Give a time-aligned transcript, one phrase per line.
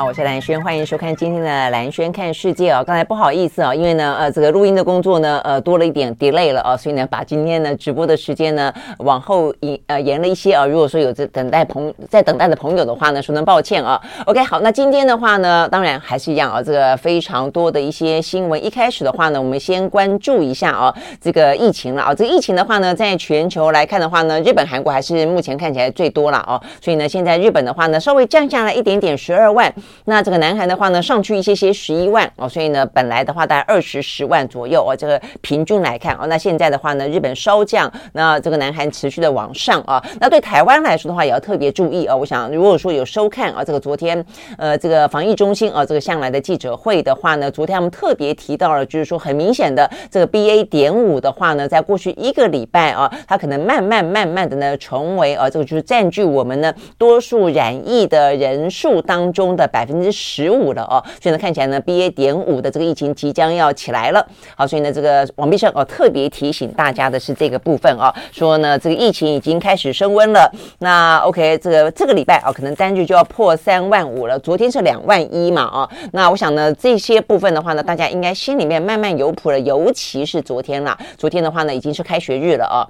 [0.00, 2.82] 好，我是兰萱，欢迎收看今天的兰萱看世界哦。
[2.82, 10.64] 刚才不好意思啊、哦，因为呢，呃，这个录音的工作呢，呃，多了一点 delay 了啊、哦，所以呢，把今天呢直播的时间呢往后延呃延了一些啊。
[10.64, 14.00] 如果说有在等待朋在等待的朋友的话呢，说声抱歉啊。
[14.24, 18.64] OK，好，那今天的话呢，当然还是一样啊，这个非常多的一些新闻。
[18.64, 22.14] 一开始的话呢，我们先关注一下啊，这个疫情了啊。
[22.14, 26.58] 这个疫情的话呢，在全球来看的话呢，日本、韩国还是目前看起来最多了啊。
[26.80, 29.70] 所以呢，现在日本的话呢，稍微降下来一点点，十二万。
[30.04, 42.16] 那这个南韩的话呢，上去一些些十一万哦，所以呢，本来的话大概二十十万左右哦，这个平均来看哦，那现在的话呢，日本稍降，那这个南韩持续的往上啊，那对台湾来说的话，也要特别注意啊。
[42.16, 44.24] 我想如果说有收看啊，这个昨天
[44.56, 59.79] 呃这个防疫中心啊这个向来的记者会的话呢，昨天他们特别提到了，就是说很明显的这个 BA 点五的话呢，在过去一个礼拜啊，它可能慢慢慢慢的呢，成为啊这个就是占据我们呢多数染疫的人数当中的百。
[59.80, 64.22] 百分之十五了哦，所以呢，看起来呢，BA 点五的这个疫情即将要起来了。
[64.54, 70.52] 好，所以呢，这个王必胜哦特别提醒大家的是这个部分哦，说呢，这个疫情已经开始升温了。
[70.80, 74.38] 那 OK，这个这个礼拜啊，可能单日就要破三万五了。
[74.38, 79.58] 昨天是两万一嘛啊，那我想呢，这些部分的话呢，大家应该心里面慢慢有谱了。
[79.60, 82.84] 尤其是昨天啦，昨天的话呢，已经是开学日了啊。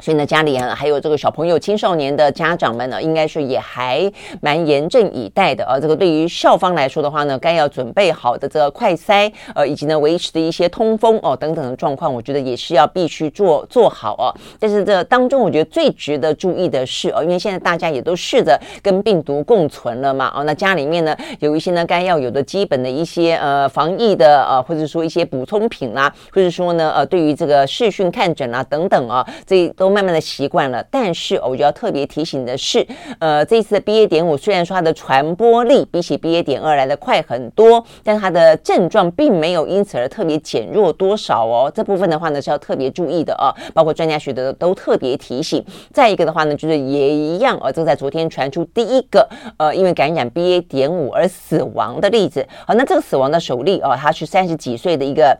[0.00, 5.80] 所以呢，家里啊，还有这个小朋友、青少年的家长们呢，应该是也还蛮严阵以待的啊。
[5.80, 14.30] 这个对于校方来说的话呢，该要准备好的这个快筛，呃，以及呢维持的一些通风哦等等的状况，我觉得也是要必须做做好哦。
[14.60, 29.87] 但是这当中，我觉得最值得注意的是哦，因为现在大家也都试着跟病毒共存了嘛哦，那家里面呢有一些呢该要有的基本的一些呃防疫的呃，或者说一些补充品啦，或者说呢呃对于这个视讯看诊啊等等啊，这都。
[29.88, 32.86] 慢慢的习惯了，但是我就要特别提醒的是，
[33.18, 41.72] 呃，这一次的 BA 点五虽然说它的传播力比起 BA 点二来的快很多，但它的症状并没有因此而特别减弱多少哦。
[41.74, 45.64] 这部分的话呢是要特别注意的啊，包括专家学者都特别提醒。
[45.92, 52.46] 再一个的话呢，就是也一样哦，这个在昨天传出第一个呃，因为感染 BA 点五而死亡的例子。
[52.66, 55.38] 好，那这个死亡的首例啊，他是三十几岁的一个。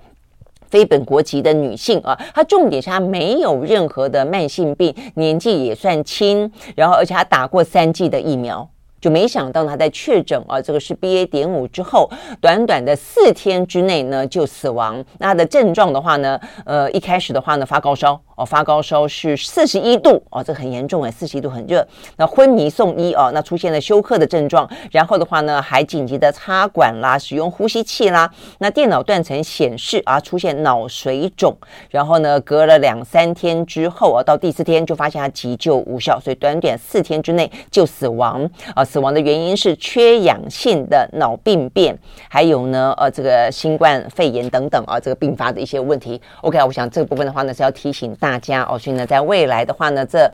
[0.70, 8.68] 非本国籍的女性啊，她重点是她没有任何的慢性病，年纪也算轻，然后而且她打过三剂的疫苗，
[9.00, 15.04] 就没想到她在确诊啊，这个是 BA 点五之后，短短的四天之内呢就死亡。
[15.18, 18.20] 那她的症状的话呢，呃，一开始的话呢发高烧。
[18.38, 21.84] 哦，发高烧是四十一度哦，这很严重哎，四十一度很热。
[22.16, 28.30] 那昏迷送医哦，那出现了休克的症状，然后的话呢，还紧急的插管啦，使用呼吸器啦。
[28.58, 31.52] 那电脑断层显示啊，出现脑水肿，
[31.90, 38.84] 然后呢，隔了两三天之后啊，到第四天就发现他急救无效，所以短短四天之内就死亡啊。
[38.84, 41.98] 死亡的原因是缺氧性的脑病变，
[42.28, 46.20] 还有呢，呃，这个新冠肺炎等等啊，这个并发的一些问题。
[46.42, 48.27] OK，我想这个部分的话呢，是要提醒大。
[48.30, 50.30] 大家哦，所以呢，在未来的话呢，这。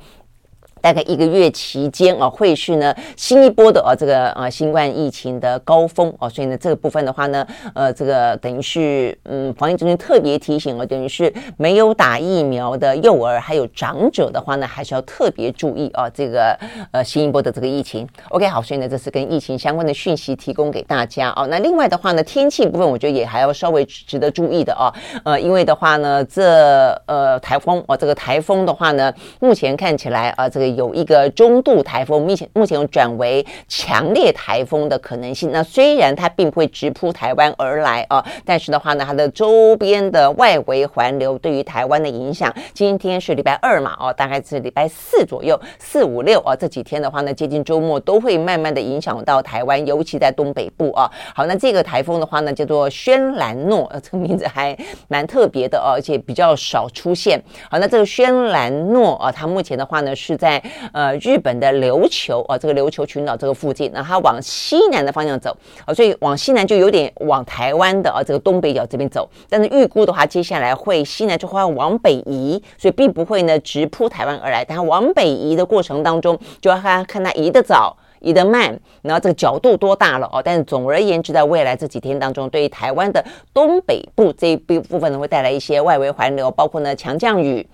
[0.84, 16.55] 大概一个月期间啊，会是呢新一波的啊这个啊新冠疫情的高峰啊，所以呢这个部分的话呢，呃，这个等于是嗯，防疫中心特别提醒啊，等于是没有打疫苗的幼儿还有长者的话呢，还是要特别注意啊，这个
[16.91, 18.06] 呃新一波的这个疫情。
[18.28, 21.47] OK，好，所以呢这是跟疫情相关的讯息提供给大家哦。
[21.50, 24.93] 那另外的话呢，天气部分我觉得也还要稍微值得注意的啊，
[25.25, 30.74] 呃，因为的话呢，这呃台风哦，这个台风的话呢，目前看起来啊，这个。
[30.75, 35.51] 有一个中度台风，目前目前转为强烈台风的可能性。
[35.53, 51.11] 那虽然它并不会直扑台湾而来啊，但是的话呢，它的周边的外围环流对于台湾的影响，今天是礼拜二嘛，哦，大概是礼拜四左右，四五六啊这几天的话呢，接近周末都会慢慢的影响到台湾，尤其在东北部啊。
[51.35, 54.77] 好，那这个台风的话呢，叫做轩岚诺，呃，这个名字还
[55.09, 57.41] 蛮特别的哦，而且比较少出现。
[57.70, 60.62] 好，那这个轩岚诺啊，它目前的话呢是在。
[60.93, 69.28] 呃，日本的琉球啊，这个琉球群岛这个附近，那它往西南的方向走啊，所以往西南就有点往台湾的啊这个东北角这边走。
[69.49, 74.64] 但是预估的话，接下来会西南就会往北移，所以并不会呢直扑台湾而来。
[74.64, 80.40] 但它往北移的过程当中，就要看看它移得早，移得慢，然后这个角度多大了哦。
[80.44, 87.67] 但是总而言之，在未来这几天当中，对于台湾的东北部这一部分呢，会带来一些外围环流，包括呢强降雨。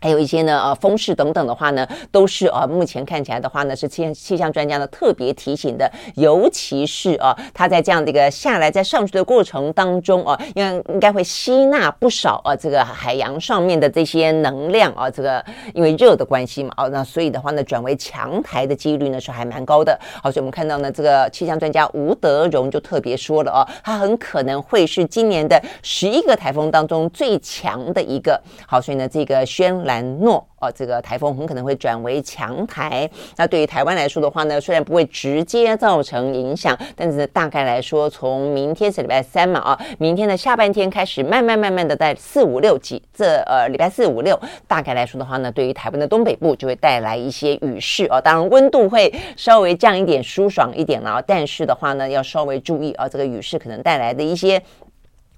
[0.00, 19.98] 还有一些呢，呃，风势等等的话呢，都是啊，目前看起来的话呢，是气气象专家呢特别提醒的，尤其是啊，它在这样的一个下来，在上去的过程当中啊，应该应该会吸纳不少啊，这个海洋上面的这些能量啊，这个因为热的关系嘛，啊，那所以的话呢，转为强台的几率呢是还蛮高的。
[20.22, 28.40] 好，所以我们看到呢，这个气象专家吴德荣就特别说了啊，它很可能会是今年的十一个台风当中最强的一个。
[28.64, 29.76] 好，所以呢，这个轩。
[29.88, 33.08] 兰诺哦，这个台风很可能会转为强台。
[33.36, 48.20] 那对于台湾来说的话呢，虽然不会直接造成影响，但是大概来说，从明天是礼拜三嘛啊，明天的下半天开始，慢慢慢慢的在四五六几这呃礼拜四五六，大概来说的话呢，对于台湾的东北部就会带来一些雨势啊。
[48.20, 51.22] 当然温度会稍微降一点，舒爽一点了。
[51.26, 54.62] 但是的话呢，要稍微注意啊，这个雨势可能带来的一些。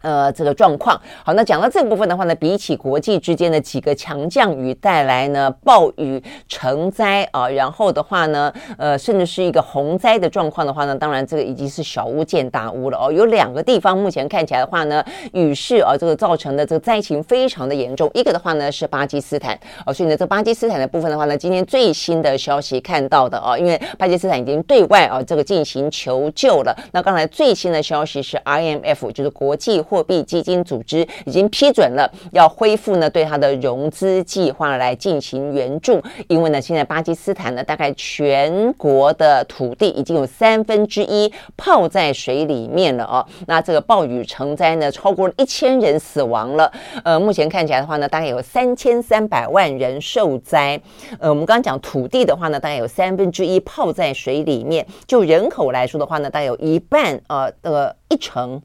[0.03, 13.13] 呃，这个状况好，那讲到这个部分的话呢，比起国际之间的几个强降雨带来呢暴雨成灾啊，然后的话呢，呃，甚至是一个洪灾的状况的话呢，当然这个已经是小巫见大巫了哦。
[13.13, 15.05] 有两个地方目前看起来的话呢，
[15.35, 18.11] 雨势啊，这个造成的这个灾情非常的严重。
[18.15, 26.75] 一个的话呢是巴基斯坦哦，所以呢，这巴基斯坦的部分的话呢，今天最新的消息看到的哦，因为巴基斯坦已经对外啊这个进行求救了。
[26.93, 29.85] 那刚才最新的消息是 IMF 就是国际。
[29.91, 36.01] 货币基金组织已经批准了，要恢复呢对它的融资计划来进行援助。
[36.29, 43.27] 因为呢，现在巴基斯坦呢，大概全国的土地已经有三分之一泡在水里面了哦。
[43.49, 46.71] 那这个暴雨成灾呢，超过了一千人死亡了。
[47.03, 50.81] 呃，目前看起来的话呢，大概有三千三百万人受灾。
[51.19, 54.87] 呃，我们刚刚讲土地的话呢，大概有三分之一泡在水里面。
[55.09, 58.63] 就人口来说的话呢，大概有一半呃的一成。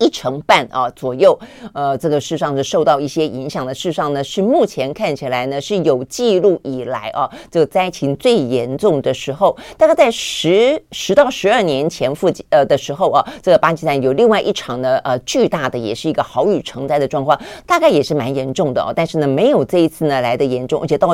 [0.00, 1.38] 一成半啊左右，
[1.72, 3.72] 呃，这个事上是受到一些影响的。
[3.72, 18.92] 事上呢，是目前看起来呢是有记录以来啊，这个灾情最严重的时候，大概在十十到十二年前附近呃的时候啊，这个巴基斯坦有另外一场呢呃巨大的，也是一个豪雨成灾的状况，大概也是蛮严重的哦。
[18.96, 21.08] 但是呢，没有这一次呢来得严重，而且到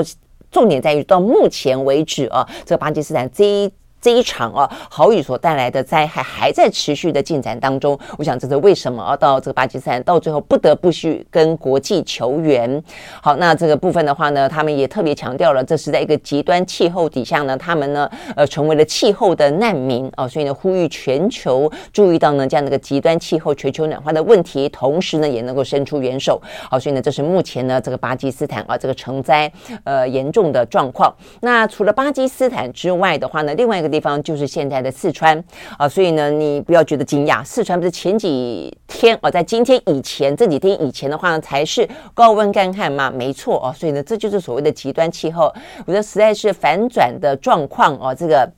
[0.50, 3.70] 重点在于到目前为止啊，这个巴基斯坦这一。
[4.00, 12.80] 这一场啊豪雨所带来的灾害还在持续的进展当中，我想这是为什么啊到这个巴基斯坦到最后不得不去跟国际求援。
[13.20, 26.40] 好，那这个部分的话呢，他们也特别强调了，这是在一个极端气候底下呢，他们呢呃成为了气候的难民啊，所以呢呼吁全球注意到呢这样的一个极端气候、全球暖化的问题，同时呢也能够伸出援手。
[26.70, 29.50] 好，所以呢这是目前呢这个巴基斯坦啊这个成灾
[29.82, 31.12] 呃严重的状况。
[31.40, 33.85] 那除了巴基斯坦之外的话呢，另外一个。
[33.88, 35.42] 地方就是现在的四川
[35.78, 37.44] 啊，所以呢，你不要觉得惊讶。
[37.44, 43.74] 四川不是前几天哦，在今天以前这几天以前的话呢，才是高温干旱嘛，没错哦。
[43.76, 45.52] 所以呢，这就是所谓的极端气候。
[45.86, 48.50] 我觉得实在是反转的状况哦，这个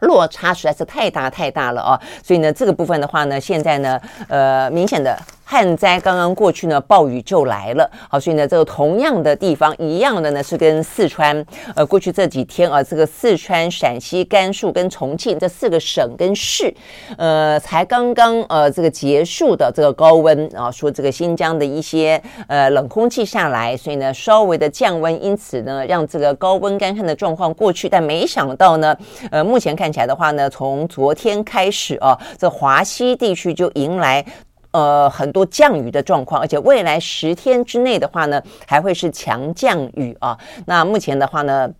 [0.00, 2.00] 落差实在是太大太大了哦。
[2.22, 5.18] 所以呢，这个部分的话呢，现在呢，呃，明显的。
[5.50, 7.90] 旱灾刚刚过去呢，暴雨就来了。
[8.10, 11.42] 好，所以呢，这个同样的地方，一样的呢，是跟四川，
[11.74, 16.70] 呃，过去这几天啊，这个四川、陕西、甘肃跟重庆这四个省跟市，
[17.16, 27.88] 呃，才刚刚呃这个结束的这个高温啊，说这个新疆的一些呃冷空气下来，所以呢，稍微的降温，因此呢，让这个高温干旱的状况过去。
[27.88, 28.94] 但没想到呢，
[29.30, 34.22] 呃，目前看起来的话呢，从昨天开始啊，这华西地区就迎来。
[34.70, 40.38] 呃，很多降雨的状况，而且未来十天之内的话呢，还会是强降雨啊。
[40.66, 41.70] 那目前的话呢，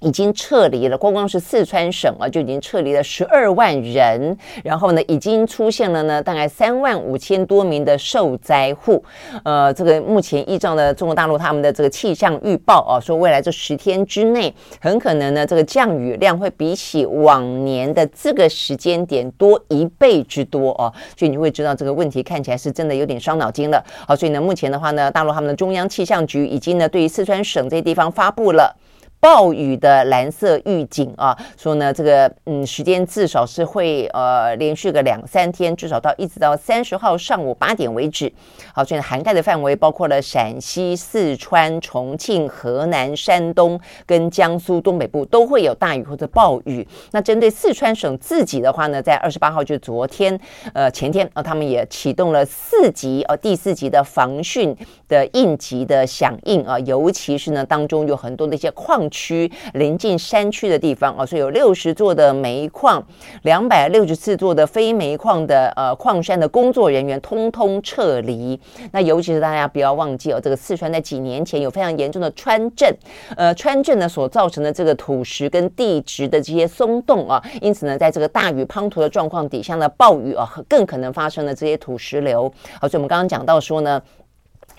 [0.00, 4.36] 已经撤离了，光光是四川省啊，就已经撤离了十二万人。
[4.64, 9.02] 然后呢，已经出现了呢，大概三万五千多名的受灾户。
[9.44, 20.92] 呃，这个目前依照呢中国大陆他们的这个气象预报啊，说未来这十天之内，很可能呢这个降雨量会比起往年的这个时间点多一倍之多哦。
[21.16, 23.84] 所以你会知道这个问题看起来是真的有点伤脑筋了。
[24.06, 28.74] 好，所以呢，目前的话呢，大陆他们的中央气象局已经呢对于四川省这些地方发布了。
[29.20, 38.32] 暴雨的蓝色预警啊，说呢，这个嗯，时间至少是会呃连续个两三天，至少到一直到三十号上午八点为止。
[38.74, 46.88] 好，现在涵盖的范围包括了陕西、四川、重庆、河南、山东跟江苏东北部都会有大雨或者暴雨。
[47.10, 50.40] 那针对四川省自己的话呢，在二十八号就昨天
[50.72, 54.74] 呃前天啊，他们也启动了四级呃第四级的防汛
[55.08, 59.09] 的应急的响应啊，尤其是呢当中有很多的一些矿。
[59.10, 63.04] 区，临近山区的地方啊，所以有六十座的煤矿，
[63.42, 68.58] 两百六十四座的非煤矿的呃矿山的工作人员通通撤离。
[68.92, 72.94] 那尤其是大家不要忘记哦，这个四川在几年前有非常严重的川震，
[73.36, 82.52] 呃，川震呢所造成的这个土石跟地质的这些松动啊，因此呢，在这个大雨滂沱的状况底下呢，暴雨啊更可能发生了这些土石流。
[82.80, 84.00] 好，所以我们刚刚讲到说呢。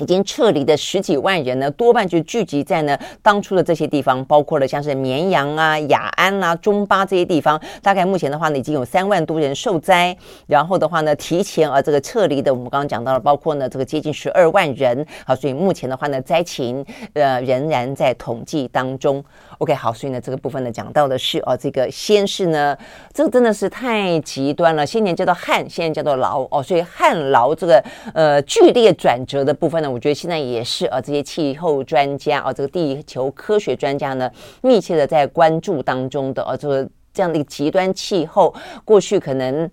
[0.02, 7.62] 已经撤离的十几万人呢，多半就聚集在呢当初的这些地方，包括了像是绵阳啊、雅安啊、中巴这些地方。
[7.84, 10.18] 大概目前的话呢，已经有三万多人受灾。
[10.48, 15.06] 然后的话呢，提前啊这个撤离的，我们刚刚讲到了，包括呢这个接近十二万人。
[15.26, 19.24] 好，所以目前的话呢，灾情呃仍然在统计当中。
[19.62, 22.76] OK，好，所以呢这个部分呢讲到的是哦，这个先是呢，
[23.14, 24.84] 这个真的是太极端了。
[24.84, 27.84] 先前叫做旱，现在叫做涝哦，所以旱涝这个
[28.16, 29.92] 呃剧烈转折的部分呢。
[29.92, 34.28] 我觉得现在也是啊，这些气候专家啊，这个地球科学专家呢，
[34.64, 38.52] 密切的在关注当中的啊，这个这样的一个极端气候，
[38.84, 39.70] 过去可能。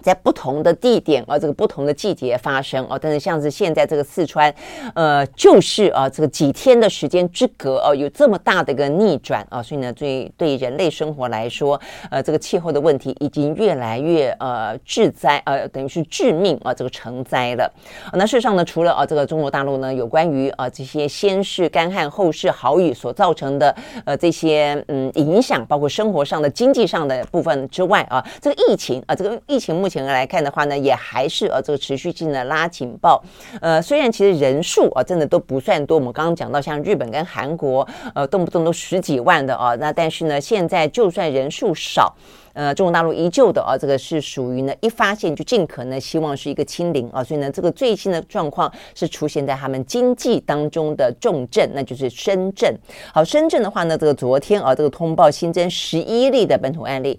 [0.00, 4.52] 在不同的地点啊，这个不同的季节发生啊，但是像是现在这个四川，
[4.94, 11.80] 呃，就是啊，这个几天的时间之隔啊，有这么大的一个逆转啊，所以呢，对对人类生活来说，
[12.10, 17.70] 呃，这个气候的问题已经越来越呃致灾，呃，等于是致命啊，这个成灾了。
[18.12, 30.00] 那事实上呢，除了啊这个中国大陆呢，有关于啊这些先是干旱后是豪雨所造成的呃这些嗯影响，包括生活上的、经济上的部分之外啊，这个疫情啊，这个疫情目前。
[30.10, 33.22] 来看的话呢，也还是呃这个持续性的拉警报。
[33.60, 42.14] 呃，虽然其实人数啊真的都不算多，我们刚刚讲到像日本跟韩国，呃动不动都十几万的啊，那但是呢，现在就算人数少。
[42.52, 52.74] 呃，中国大陆依旧的啊，这个是属于呢，一发现就尽可能希望是一个清零啊，所以呢，这个最新的状况是出现在他们经济当中的重镇，那就是深圳。
[53.14, 57.18] 好，深圳的话呢，这个昨天啊，这个通报新增十一例的本土案例，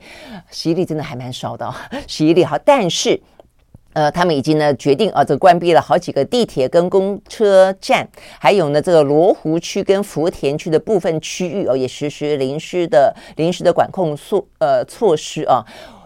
[0.49, 1.73] 十一例真的还蛮少的，
[2.07, 3.19] 十一例好，但是。
[3.93, 8.07] 呃，他们已经呢决定啊，这关闭了好几个地铁跟公车站，
[8.39, 15.65] 还有呢这个罗湖区跟福田区的部分区域哦，也实施临时的临时的管控措呃措施啊。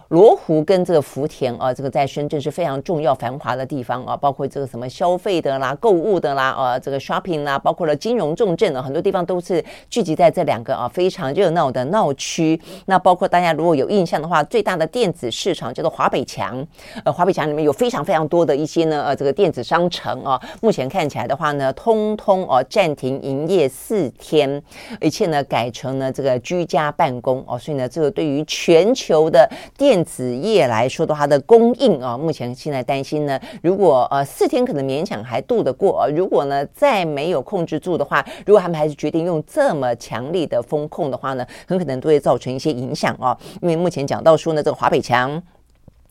[0.10, 12.60] 罗湖跟这个福田啊，这个在深圳是非常重要繁华的地方啊，包括这个什么消费的啦、购物的啦啊，这个 shopping 啦，包括了金融重镇啊，很多地方都是聚集在这两个啊非常热闹的闹区。
[12.86, 16.66] 那包括大家如果有印象的话，最大的电子市场叫做华北墙，
[17.04, 24.62] 呃，华北墙里面有非常非常多的一些呢呃这个电子商城啊，目前看起来的话呢，通通哦暂停营业四天，
[25.02, 43.38] 一切呢改成了这个居家办公哦，所以呢这个对于全球的电电子业来说的话，它的供应啊，目前现在担心呢，如果呃四天可能勉强还度得过，如果呢再没有控制住的话，如果他们还是决定用这么强力的风控的话呢，很可能都会造成一些影响啊。
[43.62, 45.42] 因为目前讲到说呢，这个华北强。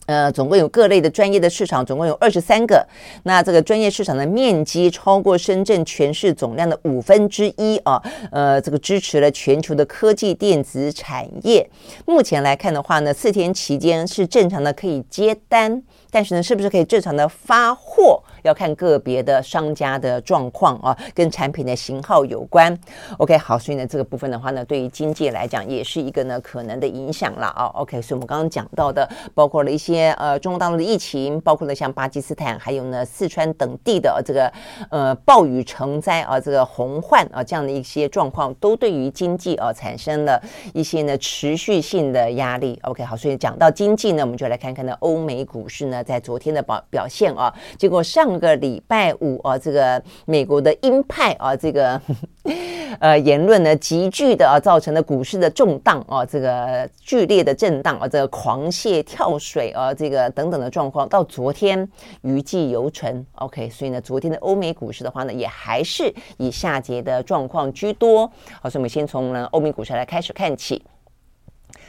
[0.05, 2.85] 呃，总共有各类的专业的市场，总共有二十三个。
[3.23, 8.01] 那这个专业市场的面积超过深圳全市总量的五分之一啊。
[8.31, 11.67] 呃，这个支持了全球的科技电子产业。
[12.05, 15.81] 目前来看的话呢，四天期间是正常的可以接单，
[16.11, 18.21] 但是呢，是不是可以正常的发货？
[18.45, 22.77] 要看个别的商家的状况啊，跟产品的型号有关。
[23.17, 27.65] OK，好，所以呢，这个部分的话呢，对于经济来讲，也是一个呢可能的影响了啊。
[27.73, 34.51] OK，所以我们刚刚讲到的，包括了一些呃中国大陆的疫情，包括了像巴基斯坦，还有呢四川等地的这个
[34.91, 40.39] 呃暴雨成灾啊，这个洪患啊这样的一些状况，都对于经济啊产生了
[40.75, 42.79] 一些呢持续性的压力。
[42.83, 48.34] OK，好，所以讲到经济呢，我们就来看看呢欧美股市呢在昨天的表表现啊，结果上。
[48.35, 51.99] 这个礼拜五啊，这个美国的鹰派啊，这个
[52.99, 61.89] 呃言论呢，急剧的啊，造成了股市的重荡啊，这个剧烈的震荡啊，这个狂泻跳水啊，这个等等的状况，到昨天
[62.21, 63.25] 余悸犹存。
[63.35, 68.27] OK，所以呢，昨天的欧美股市的话呢，也还是以下跌的状况居多。
[68.61, 70.83] 好，所以我们先从呢欧美股市来开始看起。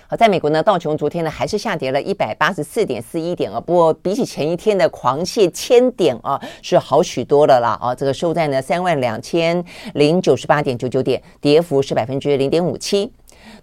[0.09, 13.11] 好，在美国呢，道琼昨天呢还是下跌了一百八十四点四一点啊，不过比起前一天的狂泻千点啊，是好许多了啦啊，这个收在呢三万两千零九十八点九九点，跌幅是百分之零点五七。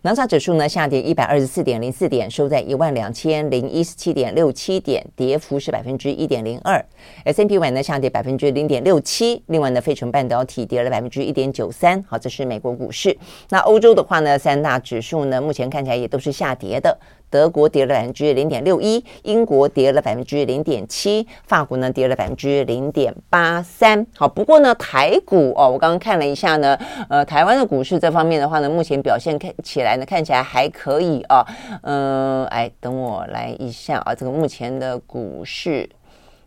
[0.02, 6.84] 纳斯达克指数呢下跌一百二十四点零四点，收在一万两千零一十七点六七点，跌幅是百分之一点零二。
[7.26, 12.04] S&P Y 呢下跌百分之零点六七，另外呢，费城半导体跌了百分之一点九三。
[12.08, 13.18] 好，这是美国股市。
[13.50, 16.98] 那欧洲的话呢，三大指数呢目前看起来也都是下跌的。
[17.34, 24.06] 德国跌了百分之零点六一，英国跌了百分之零点七，法国呢跌了百分之零点八三。
[24.16, 26.78] 好，不过呢，台股哦，我刚刚看了一下呢，
[27.10, 31.44] 呃，台湾的股市这方面的话呢，目前表现看起来呢，看起来还可以啊。
[31.82, 35.90] 嗯、呃，哎，等我来一下啊，这个目前的股市。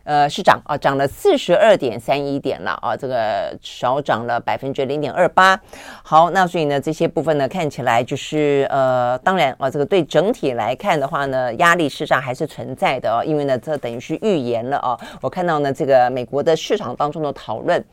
[0.07, 5.59] 呃，是涨啊，涨了四十二点三一点了啊，这个少涨了百分之零点二八。
[6.01, 14.97] 好，那所以呢，这些部分呢，看起来就是呃，当然啊，这个对整体来看的话呢，压力事实上还是存在的哦，因为呢，这等于是预言了啊。
[15.19, 17.83] 我看到呢，这个美国的市场当中的讨论。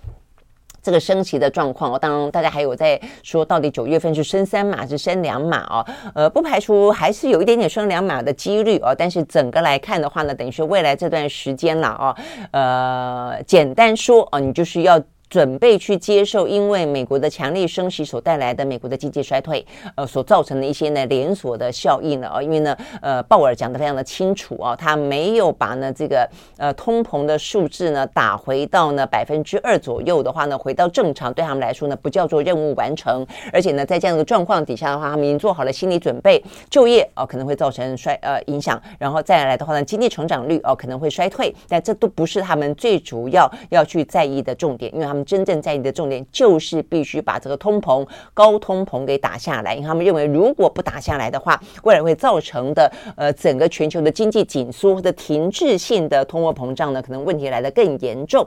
[0.85, 5.87] 这个升息的状况哦，当然大家还有在说，到底九月份是升三码是升两码哦？
[6.15, 8.95] 呃，不排除还是有一点点升两码的几率哦。
[8.97, 12.15] 但是整个来看的话呢，等于说未来这段时间了哦，
[12.53, 15.03] 呃，简单说哦，你就是要。
[15.29, 19.65] 准备去接受，因为美国的强力升息所带来的美国的经济衰退，
[19.97, 22.43] 呃，所造成的一些呢连锁的效应呢啊。
[22.43, 33.27] 因为呢，呃，鲍尔讲得非常的清楚啊，他没有把呢这个呃通膨的数字呢打回到呢百分之二左右的话呢，回到正常，对他们来说呢不叫做任务完成。
[33.53, 45.25] 而且呢，在这样的状况底下的话，他们已经做好了心理准备，就业哦可能会造成衰呃影响，然后再来的话呢，经济成长率哦可能会衰退，但这都不是他们最主要要去在意的重点，因为他们。
[45.25, 58.47] 真正在意的重点就是必须把这个通膨、高通膨给打下来，因为他们认为如果不打下来的话，未来会造成的呃整个全球的经济紧缩或者停滞性的通货膨胀呢，可能问题来得更严重。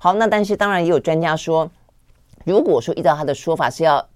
[0.00, 1.70] 好，那但是当然也有专家说，
[2.44, 4.06] 如果说依照他的说法是要。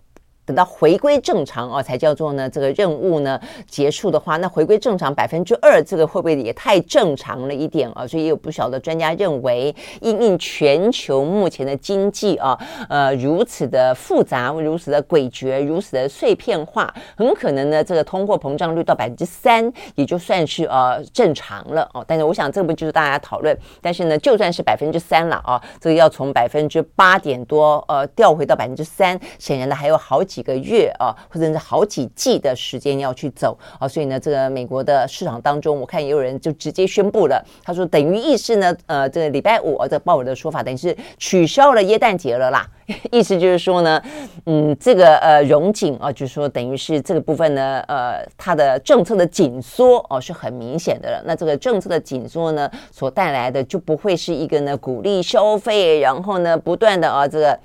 [0.50, 8.04] 等到回归正常哦，才叫做呢这个任务呢结束的话，那回归正常百分之二，这个会不会也太正常了一点啊？
[8.04, 22.04] 所以也有不少的专家认为，因应全球目前的经济啊，呃如此的复杂，如此的诡谲，如此的碎片化，很可能呢这个通货膨胀率到百分之三也就算是呃正常了哦。
[22.09, 23.57] 但是我想这不就是大家讨论？
[23.80, 30.40] 但是呢，就算是百分之三了啊，这个要从百分之八点多呃调回到百分之三，显然呢还有好几。
[30.41, 42.67] 几个月啊，或者是好几季的时间要去走啊，所以呢，这个美国的市场当中，我看也有人就直接宣布了，他说等于意思呢，呃，这个礼拜五啊，这鲍尔的说法等于是取消了耶诞节了啦，
[43.13, 44.03] 意思就是说呢，
[44.47, 51.23] 嗯，这个呃融景啊，就是说等于是这个部分呢，呃，它的政策的紧缩哦、是很明显的了。
[51.26, 57.61] 那这个政策的紧缩呢，所带来的就不会是一个呢鼓励消费，然后呢不断的啊这个。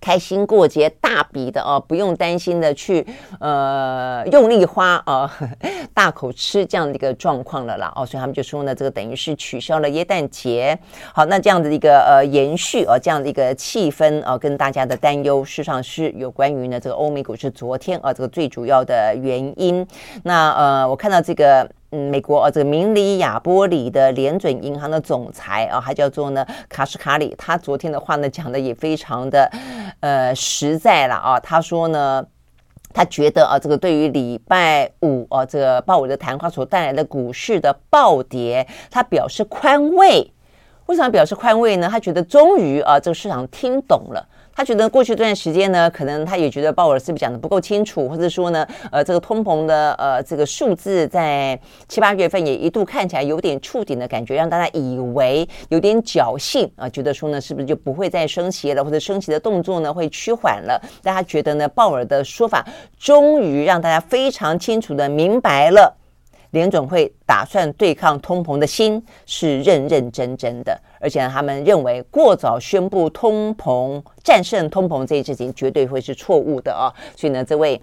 [0.00, 3.06] 开心过节，大笔的哦，不用担心的去
[3.40, 5.30] 呃用力花啊，
[5.94, 10.78] 大口吃这样的一个状况了啦哦，所以他们就说呢，这个等于是取消了耶诞节。
[11.12, 19.86] 好，那这样的一个呃延续啊，这样的一个气氛啊，跟大家的担忧，事实上是有关于呢这个欧美股市昨天啊这个最主要的原因。
[20.22, 21.68] 那呃，我看到这个。
[21.90, 29.50] 嗯，美国啊，这个明里亚波里的联准银行的总裁啊，还叫做呢卡什卡里，他昨天的话呢讲的也非常的
[30.00, 31.40] 呃实在了啊。
[31.40, 32.22] 他说呢，
[32.92, 40.30] 他觉得啊，这个对于礼拜五啊这个鲍尔的谈话所带来的股市的暴跌，他表示宽慰。
[40.84, 41.88] 为什么表示宽慰呢？
[41.90, 44.28] 他觉得终于啊，这个市场听懂了。
[44.58, 60.82] 他觉得过去这段时间呢，可能他也觉得鲍尔是不是讲的不够清楚，或者说呢，呃，这个通膨的呃这个数字在七八月份也一度看起来有点触顶的感觉，让大家以为有点侥幸啊、觉得说呢，是不是就不会再升息了，或者升息的动作呢会趋缓了？
[61.04, 62.66] 大家觉得呢，鲍尔的说法
[62.98, 65.94] 终于让大家非常清楚的明白了。
[66.50, 77.80] 联准会打算对抗通膨的心是认认真真的，而且，他们认为过早宣布通膨战胜通膨这一事情绝对会是错误的啊，所以呢，这位。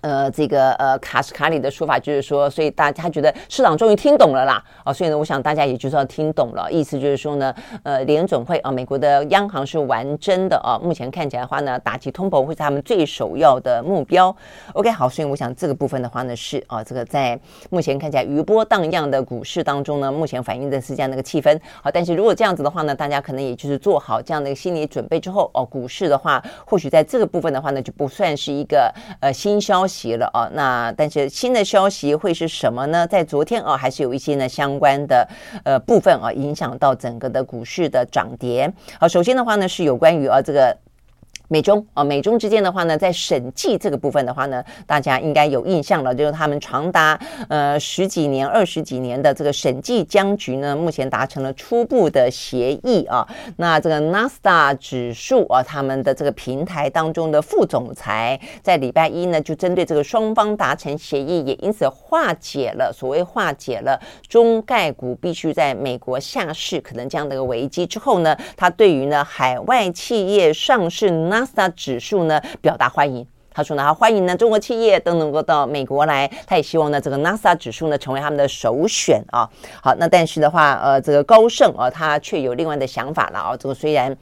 [0.00, 14.34] 呃，这个呃，卡斯卡里的说法就是说，所以大家觉得市场终于听懂了啦，啊，所以呢，我想大家也就是要听懂了，意思就是说呢，呃，联准会啊，美国的央行是玩真的啊，目前看起来的话呢，打击通膨会是他们最首要的目标。
[14.74, 17.38] OK，好，所以我想这个部分的话呢，是啊，这个在
[17.70, 21.58] 目前看起来余波荡漾的股市当中呢，目前反映的是这样的一个气氛。
[21.82, 30.16] 好，但是如果这样子的话呢，大家可能也就是做好这样的一个心理准备之后，哦，股市的话，或许在这个部分的话呢，就不算是一个呃新消息。
[30.16, 33.06] 了啊，那但是新的消息会是什么呢？
[33.06, 35.26] 在昨天啊，还是有一些呢相关的
[35.64, 38.70] 呃部分啊，影响到整个的股市的涨跌。
[39.00, 40.76] 好，首先的话呢，是有关于啊这个。
[41.50, 53.26] 美中啊，美中之间的话呢，在审计这个部分的话呢，大家应该有印象了，就是他们长达呃十几年、二十几年的这个审计僵局呢，目前达成了初步的协议啊。
[53.56, 71.37] 那这个纳斯达指数啊，他们的这个平台当中的副总裁在礼拜一呢，就针对这个双方达成协议，也因此化解了所谓化解了中概股必须在美国下市可能这样的一个危机之后呢，他对于呢海外企业上市呢。
[71.38, 79.48] NASA 指数呢表达欢迎，他说呢，他欢迎呢中国企业都能够到美国来，他也希望呢这个 NASA 指数呢成为他们的首选啊。
[79.82, 83.56] 好，那但是的话，呃，这个高盛啊，他却有另外的想法了啊。
[83.56, 84.16] 这个虽然。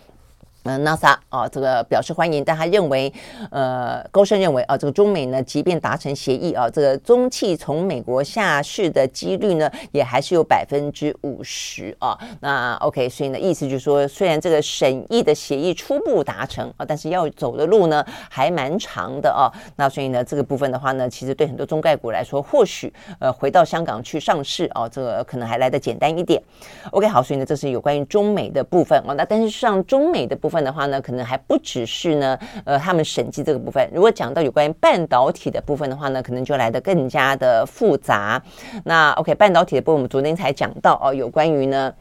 [0.66, 3.12] 呃，NASA 啊，这个表示欢迎，但他认为，
[3.52, 12.18] 呃，高盛认为啊，这个中美呢，即便达成协议啊，这个中企从美国下市的几率呢，也还是有百分之五十啊。
[12.40, 19.46] 那 OK，所以呢，意思就是说，虽然这个审议的协议初步达成啊，但是要走的路呢，还蛮长的啊。
[19.76, 26.42] 那所以呢，这个部分的话呢，其实对很多中概股来说，或许呃，回到香港去上市啊，这个可能还来得简单一点。
[26.90, 29.14] OK，好，所以呢，这是有关于中美的部分啊。
[29.16, 30.55] 那但是上中美的部分。
[30.62, 33.88] 的话呢，可能还不只是呢，呃，他们审计这个部分。
[33.92, 38.42] 如果讲到有关于半导体的部分的话呢，可能就来得更加的复杂。
[38.84, 41.92] 那 OK，半导体的部分，我们昨天才讲到哦，有关于呢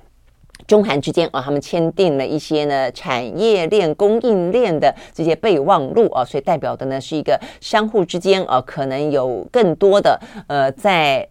[0.68, 11.28] 中韩之间啊，他们签订了一些呢产业链、供应链的这些备忘录啊，所以代表的呢是一个相互之间啊，可能有更多的呃在。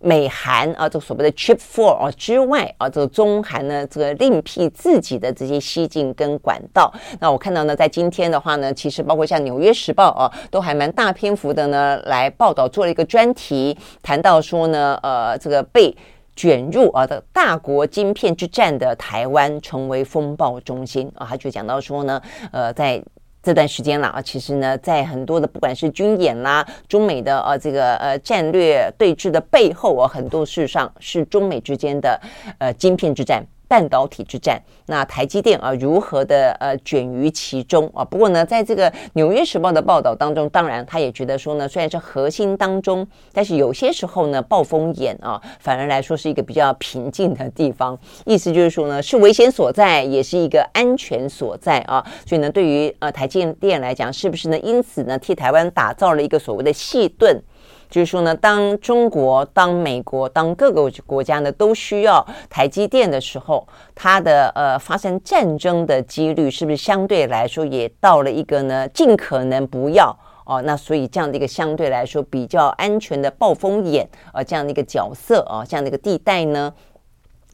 [0.00, 6.92] 美韩啊，这个所谓的 Chip Four 啊之外啊，这个中韩呢，这个另辟自己的这些西进跟管道。
[7.18, 15.96] 那我看到呢，在今天的话呢，其实包括像《纽约时报》啊，都还蛮大篇幅的呢来报道，做了一个专题，谈到说呢，呃，这个被
[16.36, 23.02] 卷入啊的大国晶片之战的台湾成为风暴中心啊，他就讲到说呢，呃，在。
[23.48, 32.20] 这段时间了啊，其实呢，在很多的不管是军演啦、中美的呃这个呃战略对峙的背后啊，很多事上是中美之间的
[32.58, 33.42] 呃晶片之战。
[33.68, 38.02] 半导体之战，那台积电啊如何的呃卷于其中啊？
[38.02, 47.98] 不过呢，在这个《纽约时报》的报道当中，当然他也觉得说呢，虽然是核心当中，但是有些时候呢，暴风眼啊，反而来说是一个比较平静的地方。
[48.24, 52.04] 意思就是说呢，是危险所在，也是一个安全所在啊。
[52.26, 54.58] 所以呢，对于呃台积电来讲，是不是呢？
[54.60, 57.38] 因此呢，替台湾打造了一个所谓的细盾。
[57.88, 70.62] 就是说呢，当中国、当美国、当各个国家呢都需要台积电的时候，它的呃发生战争的几率是不是相对来说也到了一个呢尽可能不要哦？
[70.62, 76.72] 那所以这样的一个相对来说比较安全的暴风眼呃，这样的一个角色啊，这样的一个地带呢？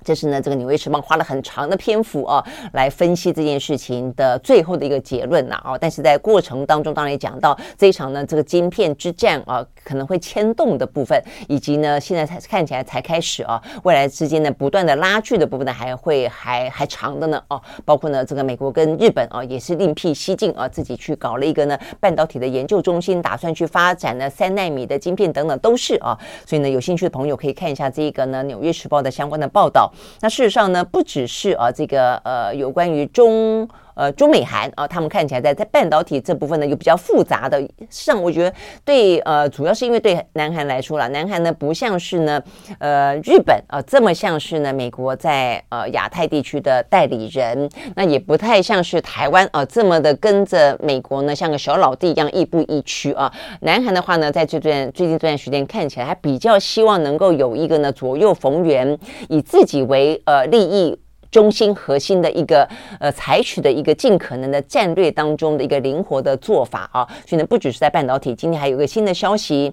[0.04, 5.78] 这是呢，这个《纽约时报》花了很长的篇幅啊，来分析这件事情的最后的一个结论呐啊。
[5.78, 17.60] 但是在过程当中，当然也讲到这一场呢，这个晶片之战啊，可能会牵动的部分，以及呢，现在才看起来才开始啊，未来之间呢，不断的拉锯的部分呢，还会还还长的呢哦。
[17.86, 26.18] 包括呢，这个美国跟日本啊，也是另辟蹊径啊，自己去搞了一个呢半导体的研究中心，打算去发展呢三纳米的晶片等等，都是啊。
[26.44, 29.90] 所以呢，有兴趣的朋友可以看一下这个呢《纽约时报》的相关的报道。
[30.20, 33.68] 那事实上呢，不只是啊，这个呃，有关于中。
[33.94, 37.60] 呃，中美韩啊，他们看起来在在半导体这部分呢，有比较复杂的。
[37.60, 38.52] 实上，我觉得
[38.84, 42.42] 对呃，主要是因为对南韩来说啦，南韩呢不像是呢，
[42.78, 53.32] 呃，日本啊、这么像是呢美国在呃亚太地区的代理人，那也不太像是台湾啊、这么的跟着美国呢像个小老弟一样亦步亦趋啊。
[53.60, 60.98] 南韩的话呢，在这段最近这段时间看起来还比较希望能够有一个呢左右逢源，以自己为呃利益。
[61.34, 62.68] 中心核心的一个
[63.00, 69.72] 呃，采取的一个尽可能的战略当中的一个灵活的做法啊，所以呢，不只是在半导体，今天还有一个新的消息，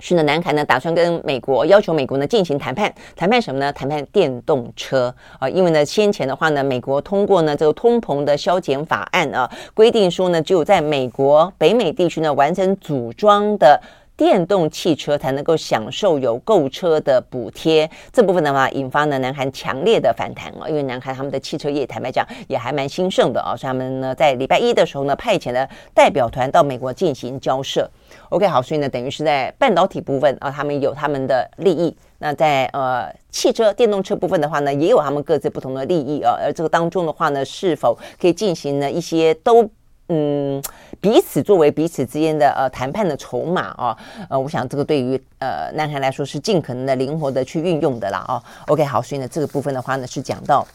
[0.00, 3.72] 是呢，南韩呢打算跟美国要求美国呢进行谈判，谈判什么呢？
[3.72, 13.80] 谈判电动车啊，因为呢先前的话呢，美国通过呢这个通膨的削减法案啊，规定说呢，只有在美国北美地区呢完成组装的。
[14.20, 27.90] 电动汽车才能够享受有购车的补贴，这部分的话引发呢南韩强烈的反弹啊，因为南韩他们的汽车业坦白讲也还蛮兴盛的啊，所以他们呢在礼拜一的时候呢派遣了代表团到美国进行交涉。
[28.28, 36.36] OK，好，所以呢等于是在半导体部分啊，他们有他们的利益；那在呃汽车电动车部分的话呢，也有他们各自不同的利益啊。
[36.38, 39.66] 而这个当中的话呢，是否可以进行呢一些都？
[40.12, 40.60] 嗯，
[41.00, 43.96] 彼此作为彼此之间的呃谈判的筹码啊，
[44.28, 48.42] 呃，我想这个对于呃男孩来说是尽可能的灵活的去运用的啦啊。
[48.66, 50.66] OK，好，所以呢这个部分的话呢是讲到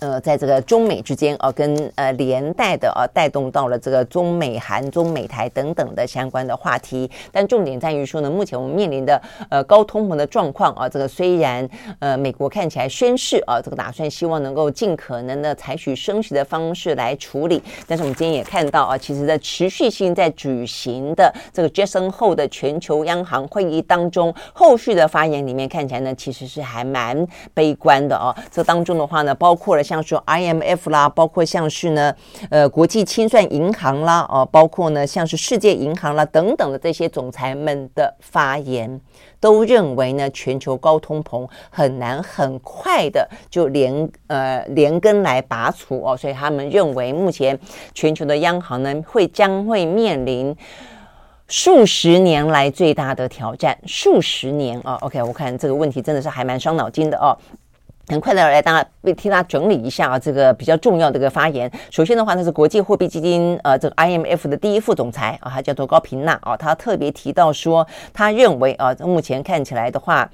[0.00, 7.10] 呃，在这个中美之间啊，跟呃连带的啊，带动到了这个中美韩、中美台等等的相关的话题。
[7.30, 28.34] 但重点在于说呢，目前我们面临的呃高通膨的状况啊，这个虽然呃美国看起来宣示啊，这个打算希望能够尽可能的采取升息的方式来处理，但是我们今天也看到啊，其实在持续性在举行的这个 Jason 后的全球央行会议当中，后续的发言里面看起来呢，其实是还蛮悲观的啊。
[28.50, 29.84] 这当中的话呢，包括了。
[29.90, 32.14] 像说 IMF 啦，包括像是呢，
[32.48, 39.00] 呃，国际清算银行啦，哦，包括呢，像是世界银行啦等等的这些总裁们的发言，
[39.40, 47.58] 都认为呢，全球高通膨很难很快的就连呃连根来拔除哦，所以他们认为目前
[47.92, 50.56] 全球的央行呢，会将会面临
[51.48, 54.94] 数十年来最大的挑战，数十年啊。
[55.00, 57.36] OK，我看这个问题真的是还蛮伤脑筋的哦。
[58.10, 61.70] 很快的来，大家为替他整理一下啊，这个比较重要的一个发言。
[61.90, 70.28] 首先的话，呢是国际货币基金呃，这个 IMF 的第一副总裁啊，他叫做高平娜啊，他特别提到说，他认为啊，目前看起来的话，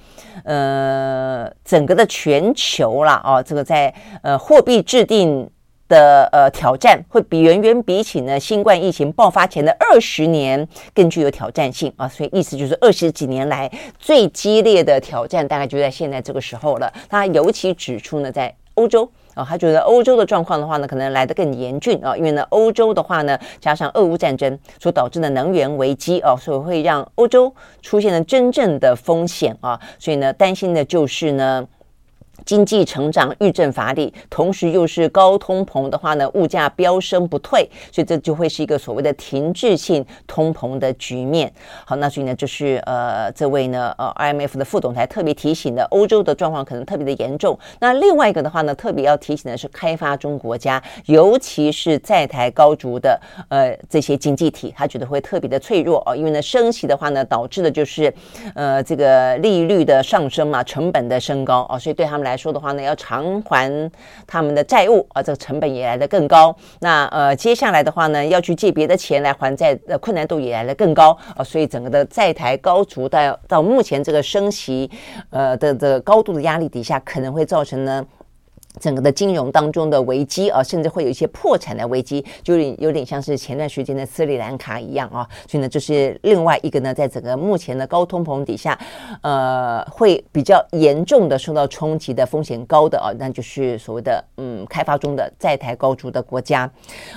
[0.44, 5.50] 呃，整个的全球啦啊，这个在呃货币制定。
[5.88, 16.92] 的呃挑战会比远远比起呢新冠疫情爆发前的二十年更具有挑战性啊，所以意思就是二十几年来最激烈的挑战大概就在现在这个时候了。
[17.08, 31.66] 他尤其指出呢，在欧洲啊，他觉得欧洲的状况的话呢，可能来得更严峻啊，因为呢欧洲的话呢，加上俄乌战争所导致的能源危机啊，所以会让欧洲出现了真正的风险啊，所以呢担心的就是呢。
[32.44, 41.50] 经济成长遇阵乏力，同时又是高通膨的话呢，物价飙升不退，所以这就会是一个所谓的停滞性通膨的局面。
[41.84, 47.58] 好，那所以呢，就是呃，这位呢，呃，IMF 的副总裁特别提醒的，欧洲的状况可能特别的严重。
[47.80, 53.18] 那另外一个的话呢，特别要提醒的是开发中国家，尤其是在台高筑的
[53.48, 58.12] 呃这些经济体，他觉得会特别的脆弱哦，因为呢，升息的话呢，导致的就是
[58.54, 62.25] 呃这个利率的上升嘛，成本的升高哦，所以对他们。
[62.26, 63.90] 来说的话呢，要偿还
[64.26, 66.54] 他们的债务啊，这个成本也来得更高。
[66.80, 71.44] 那呃，接下来的话呢，要去借别的钱来还债的困难度也来得更高啊。
[71.44, 74.90] 所以整个的债台高筑到到目前这个升息
[75.30, 78.04] 呃的的高度的压力底下，可能会造成呢。
[78.78, 85.26] 整个的金融当中的危机啊，甚至会有一些破产的危机，就有点像是前段时间的斯里兰卡一样啊。
[85.48, 88.78] 所以呢，就是另外一个呢，在整个目前的高通膨底下，
[89.22, 96.70] 呃，会比较严重的受到冲击的风险高的啊，那就是所谓的嗯，开发中的在台高筑的国家，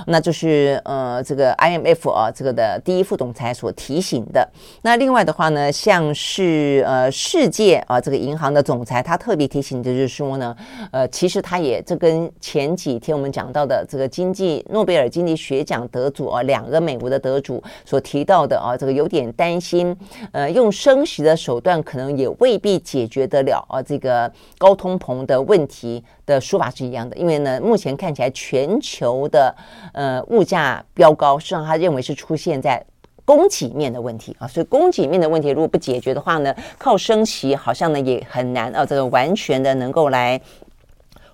[0.07, 4.47] 那就是呃，这个 IMF 啊，这个的第一副总裁所提醒的。
[4.81, 10.55] 那另外的话呢，像是呃，世界啊，这个银行的总裁他特别提醒的就是说呢，
[10.91, 11.48] 呃，其实他。
[11.49, 19.97] 他也这跟前几天我们讲到的这个经济诺贝尔经济学奖得主啊，两个美国的得主所提到的啊，这个有点担心，
[20.31, 29.51] 呃，用升息的手段可能也未必解决得了啊，这个高通膨的问题的说法是一样的，因为呢，目前看起来全球的
[29.93, 32.85] 呃物价飙高，实际上他认为是出现在
[33.25, 40.39] 供给面的问题啊，所以供给面的问题如果不解决的话呢，靠升息好像呢也很难啊，这个完全的能够来。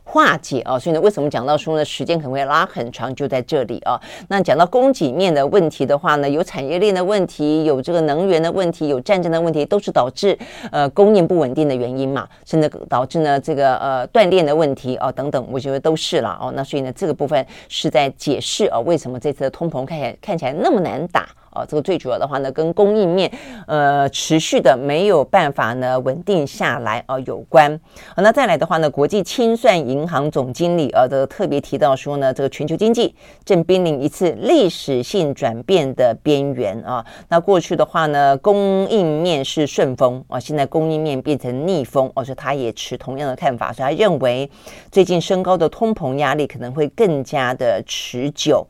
[0.07, 3.99] 化解啊，所以呢，为什么讲到说呢，时间可能会拉很长，就在这里啊。
[4.29, 10.37] 那讲到供给面的问题的话呢，有产业链的问题，有这个能源的问题，有战争的问题，都是导致
[10.71, 16.53] 呃供应不稳定的原因嘛，甚至导致呢这个呃断链的问题啊等等，我觉得都是了哦。
[16.55, 21.27] 那所以呢，这个部分是在解释啊，为什么这次的通膨看起来看起来那么难打。
[21.55, 23.31] 啊，这个最主要的话呢，跟供应面
[23.65, 27.79] 呃持续的没有办法呢稳定下来啊有关。
[28.15, 33.15] 好，那再来的话呢，国际清算银行总经理啊，这特别提到说呢，这个全球经济
[33.45, 37.03] 正濒临一次历史性转变的边缘啊。
[37.29, 44.49] 那过去的话呢，供应面是顺风啊，现在供应面变成逆风，而且他也持同样的看法，所以他认为
[44.91, 48.67] 最近升高的通膨压力可能会更加的持久。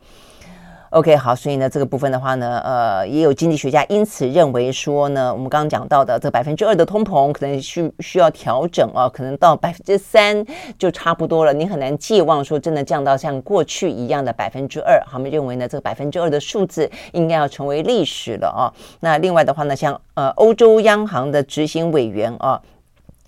[0.96, 10.46] OK，好，所以呢，这个部分的话呢，呃，也有经济学家因此认为说呢，我们刚刚讲到的这百分之二的通膨可能需需要调整啊，可能到百分之三
[10.80, 11.52] 就差不多了。
[11.52, 14.98] 你很难寄望说真的降到像过去一样的百分之二。
[15.06, 18.72] 他们认为呢，这个百分之二的数字应该要成为历史了啊。
[19.02, 22.62] 那另外的话呢，像呃欧洲央行的执行委员啊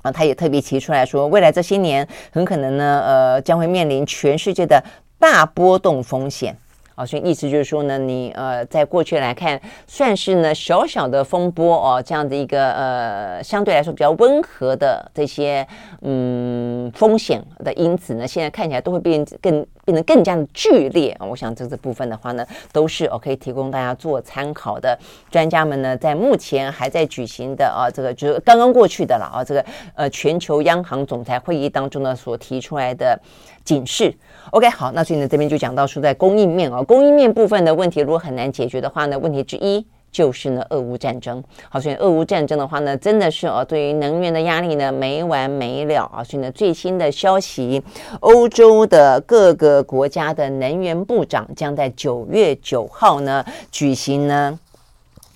[0.03, 4.82] 啊，他也特别提出来说，未来这些年很可能呢，呃，将会面临全世界的
[5.19, 6.58] 大波动风险。
[6.98, 15.66] 啊，所以意思就是说呢，你呃，在过去来看，算是呢小小的风波哦，这样的一个呃，相对来说比较温和的这些
[16.02, 21.26] 嗯风险的因子呢，现在看起来都会变更变得更加的剧烈啊。
[21.26, 25.00] 我想这这部分的话呢，都是我可以提供大家做参考的。
[25.32, 33.17] 专家们呢，在目前还在举行的啊，这个就是刚刚过去的了啊，这个呃全球央行总裁会议当中呢，所提出来的
[33.63, 34.13] 警示。
[34.52, 41.43] OK，好，那所以呢，这边就讲到说，在供应面啊，供应面部分的问题如果很难解决的话呢，问题之一就是呢，俄乌战争。
[41.70, 46.24] 好，所以俄乌战争的话呢，真的是哦，对于能源的压力呢没完没了啊。
[46.24, 47.82] 所以呢，最新的消息，
[48.22, 54.60] 欧洲的各个国家的能源部长将在九月九号呢举行呢。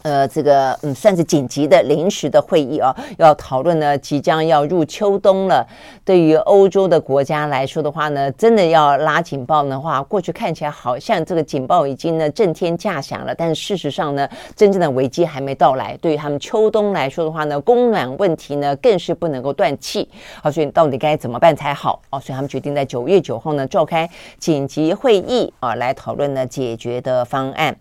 [0.03, 5.65] 呃，这个嗯，算是紧急的临时的会议啊，要讨论呢，即将要入秋冬了。
[6.03, 15.95] 对于欧洲的国家来说的话呢，真的要拉警报的话，过去看起来好像这个警报已经呢震天价响了，但是事实上呢，真正的危机还没到来。
[15.97, 20.09] 对于他们秋冬来说的话呢，供暖问题呢更是不能够断气。
[20.41, 22.01] 好，所以到底该怎么办才好？
[22.09, 24.09] 哦，所以他们决定在九月九号呢召开
[24.39, 27.75] 紧急会议啊，来讨论呢解决的方案。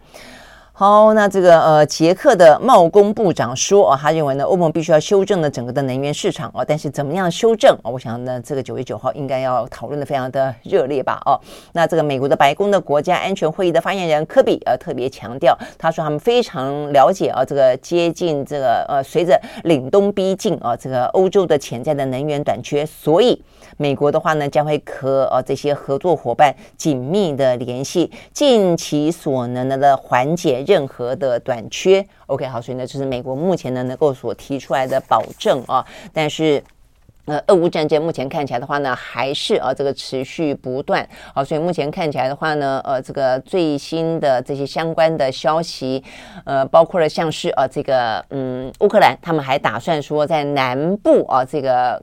[0.81, 7.91] 好，那这个呃，捷克的贸工部长说啊，他认为呢，欧盟必须要修正呢整个的能源市场哦，但是怎么样修正啊？
[7.91, 11.21] 我想呢，这个九月九号应该要讨论的非常的热烈吧？
[11.27, 11.39] 哦，
[11.75, 23.39] 那这个美国的白宫的国家安全会议的发言人科比呃特别强调，他说他们非常了解啊，这个接近这个呃，随着凛冬逼近啊，这个欧洲的潜在的能源短缺，所以。
[23.81, 32.07] 美国的话呢，将会和呃这些合作伙伴紧密的联系，尽其所能的的缓解任何的短缺。
[32.27, 35.83] OK，好，所以呢，这是美国目前呢能够所提出来的保证啊。
[36.13, 36.63] 但是，
[37.25, 41.09] 呃，俄乌战争目前看起来的话呢，还是啊这个持续不断。
[41.33, 46.05] 好，所以目前看起来的话呢，呃，这个最新的这些相关的消息，
[46.45, 51.99] 呃，包括了像是呃这个嗯乌克兰，他们还打算说在南部啊这个。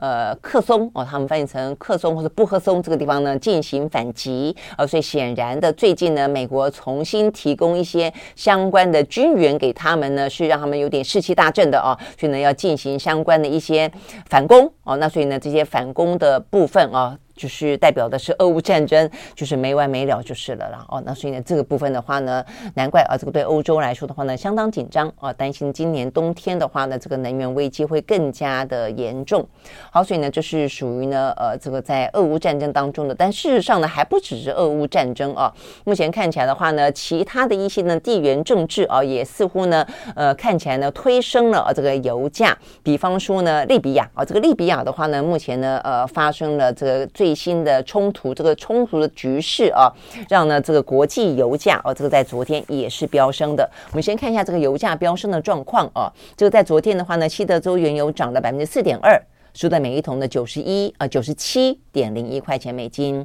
[0.00, 13.90] 呃，克松哦，他们翻译成克松或者布赫松这个地方呢，进行反击呃，所以显然的，最近呢，美国重新提供一些相关的军援给他们呢，是让他们有点士气大振的哦，所以呢，要进行相关的一些
[14.30, 17.18] 反攻哦，那所以呢，这些反攻的部分啊。
[17.40, 20.84] 就是代表的是俄乌战争，就是没完没了就是了啦。
[20.90, 29.42] 哦，那所以呢，这个部分的话呢，难怪啊，这个对欧洲来说的话呢，相当紧张啊，担心今年冬天的话呢，这个能源危机会更加的严重。
[29.90, 35.50] 好，所以呢，这是属于呢，呃，这个在俄乌战争当中的，但事实上呢，还不只是俄乌战争啊。
[35.84, 42.56] 目前看起来的话呢，其他的一些呢地缘政治啊，也似乎呢，呃，看起来呢推升了这个油价。
[42.82, 49.88] 比方说呢，利比亚啊，这个利比亚的话呢，目前呢，呃，发生了这个最最新的冲突，这个冲突的局势啊，
[50.28, 53.70] 让呢这个国际油价哦，这个在昨天也是飙升的。
[53.92, 59.16] 我们先看一下这个油价飙升的状况啊，这个在昨天的话呢，西德州原油涨了百分之四点二，
[59.54, 63.24] 收在每一桶的九十一啊九十七点零一块钱美金。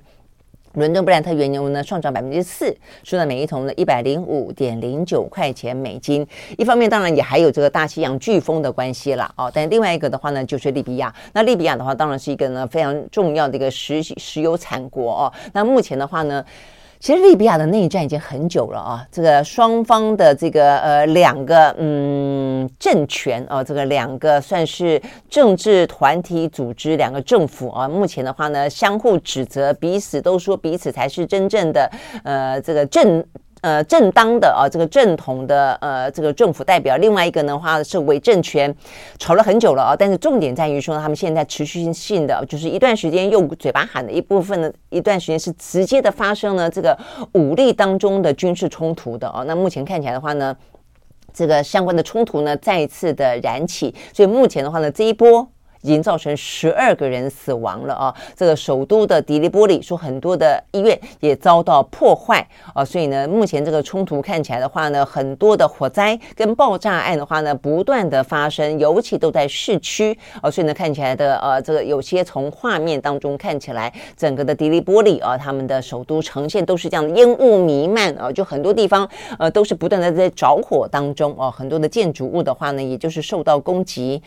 [0.75, 6.25] 伦敦布兰特原油呢上涨百分之四，收在每一桶呢一百零五点零九块钱美金。
[6.57, 11.13] 一方面当然也还有这个大西洋飓风的关系啦哦，但另外一个的话呢就是利比亚。
[11.33, 15.33] 那利比亚的话当然是一个呢非常重要的一个石石油产国哦。
[15.53, 16.43] 那目前的话呢。
[17.05, 31.87] 其实利比亚的内战已经很久了啊，这个双方的这个呃两个嗯政权啊，这个两个算是政治团体组织，两个政府啊，目前的话呢相互指责，彼此都说彼此才是真正的
[32.23, 33.23] 呃这个政。
[33.65, 38.71] 呃，正当的啊，这个正统的呃，这个政府代表，另外一个的话是伪政权，
[39.17, 39.95] 吵了很久了啊。
[39.97, 46.95] 但是重点在于说，他们现在持续性的就是一段时间用嘴巴喊的一部分的一段时间是直接的发生了这个
[47.31, 49.41] 武力当中的军事冲突的啊。
[49.47, 50.55] 那目前看起来的话呢，
[51.33, 55.49] 这个相关的冲突呢再一次的燃起，所以目前的话呢，这一波。
[55.85, 58.15] 已经造成十二个人死亡了啊！
[58.35, 62.43] 这个首都的迪利波里说，很多的医院也遭到破坏
[62.73, 84.19] 啊，所以呢，目前这个冲突看起来的话呢，很多的火灾跟爆炸案的话呢，不断的发生，尤其都在市区啊，所以呢，看起来的呃，这个有些从画面当中看起来，整个的迪利波里啊，他们的首都呈现都是这样的烟雾弥漫啊，就很多地方呃都是不断的在着火当中啊，很多的建筑物的话呢，也就是受到攻击。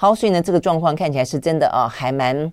[0.00, 2.52] 好，所以呢，这个状况看起来是真的啊，还蛮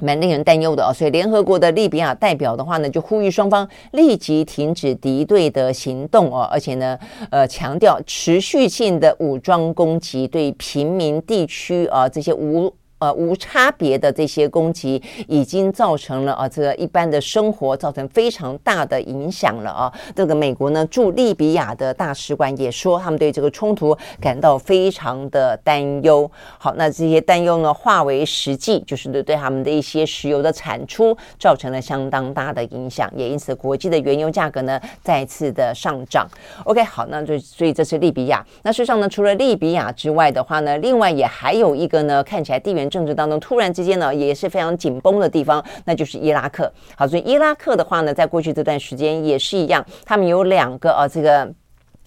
[0.00, 0.92] 蛮令人担忧的啊。
[0.92, 6.96] 所以联合国的利比亚代表的话呢，就呼吁双方立即停止敌对的行动哦，而且呢，
[7.30, 19.92] 呃，强调持续性的武装攻击对平民地区啊这些无呃无差别的这些攻击，已经造成了啊这个一般的生活造成非常大的影响了啊。
[20.14, 26.30] 这个美国呢驻利比亚的大使馆也说，他们对这个冲突感到非常的担忧。
[26.58, 36.28] 好，那这些担忧呢化为实际，就是对对他们的一些石油的产出造成了相当大的影响，也因此国际的原油价格呢再次的上涨。
[36.64, 38.44] OK，好，那就所以这是利比亚。
[38.62, 46.72] 那事实上呢，除了利比亚之外的话呢，另外也还有一个呢，看起来地缘政治当中突然之间呢也是非常紧绷的地方，那就是伊拉克。
[46.96, 51.52] 好，所以伊拉克的话呢，在过去这段时间也是一样，他们有两个啊，这个。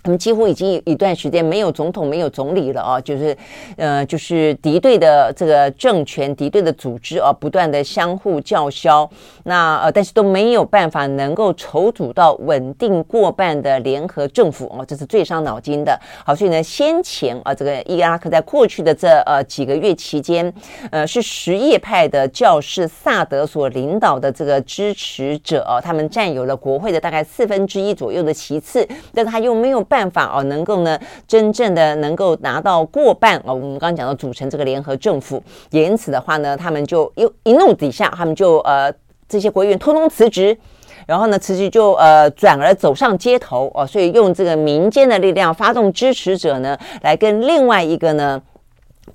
[0.04, 3.38] 他们几乎已经一段时间没有总统、没有总理了啊，就是，
[3.78, 9.08] 呃，就是敌对的这个政权、敌对的组织啊，不断的相互叫嚣，
[9.44, 15.96] 那呃，但是都没有办法能够筹组到稳定过半的联合政府哦，这是最伤脑筋的。
[16.26, 20.52] 好，所以呢，先前啊，这个伊拉克在过去的这呃几个月期间，
[20.90, 29.86] 呃，是什叶派的教士萨德所领导的这个支持者啊，他们占有了国会的大概四分之一左右的席次，但他又没有。
[29.92, 33.54] 办法哦，能够呢，真正的能够拿到过半哦。
[33.54, 38.90] 我们刚刚讲到组成这个联合政府，也因此的话呢，他们就又一怒之下，他们就呃
[39.28, 40.58] 这些国会议员通通辞职，
[41.06, 48.42] 然后呢辞职就呃转而走上街头哦，所以用这个民间的力量发动支持者呢，来跟另外一个呢。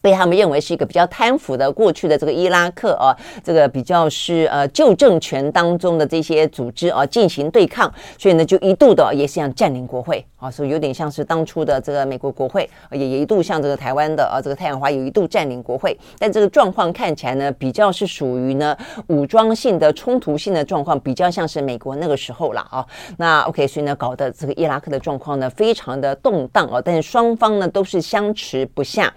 [0.01, 18.77] 被他们认为是一个比较贪腐的过去的这个伊拉克啊，这个比较是呃旧政权当中的这些组织啊进行对抗，所以呢就一度的也是想占领国会啊，所以有点像是当初的这个美国国会也一度像这个台湾的啊这个太阳花有一度占领国会，但这个状况看起来呢比较是属于呢
[19.07, 22.87] 武装性的冲突性的状况，比较像是美国那个时候了啊。
[23.17, 29.11] 那 OK，所以呢搞得这个伊拉克的状况呢非常的动荡啊，但是双方呢都是相持不下，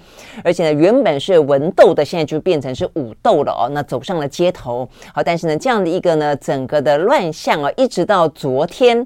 [0.43, 0.68] 而且。
[0.73, 3.69] 原本是文斗的，现在就变成是武斗了哦。
[3.71, 9.05] 那走上了街头，好，但是呢，这样的一个呢，整个的乱象啊，一直到昨天，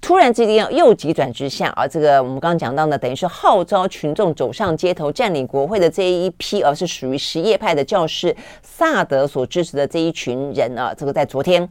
[0.00, 1.86] 突然之间又急转直下啊。
[1.86, 10.94] 这个我们刚刚讲到呢，等于是号召群众走上街头占领国会的这一批，而是属于什叶派的教士萨德所支持的这一群人啊。
[10.96, 11.68] 这个在昨天，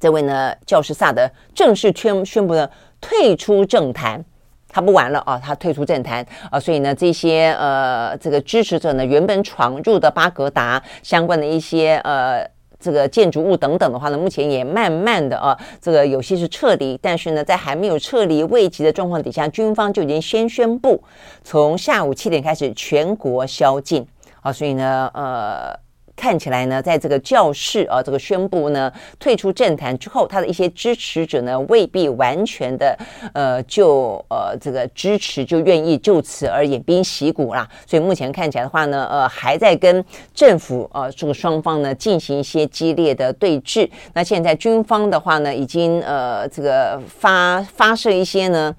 [0.00, 2.68] 这位呢教士萨德正式宣宣布呢
[3.00, 4.24] 退出政坛。
[4.72, 12.44] 他不玩了啊，他退出政坛啊，所以呢，这些呃，这个支持者呢，原本闯入的巴格达相关的一些呃，
[12.80, 21.04] 这个建筑物等等的话呢，目前也慢慢的啊，这个有些是撤离，但是呢，在还没有撤离未及的状况底下，军方就已经先宣布，
[21.44, 24.06] 从下午七点开始全国宵禁
[24.40, 25.78] 啊，所以呢，呃。
[26.22, 32.96] 看起来呢，在这个教士啊，这个宣布呢退出政坛之后，他的一些支持者呢未必完全的
[33.34, 37.68] 呃就呃这个支持就愿意就此而偃兵息鼓啦。
[37.84, 43.90] 所以目前看起来的话呢，呃还在跟政府啊这个双方呢进行一些激烈的对峙。
[44.14, 48.72] 那现在军方的话呢，已经呃这个发发射一些呢。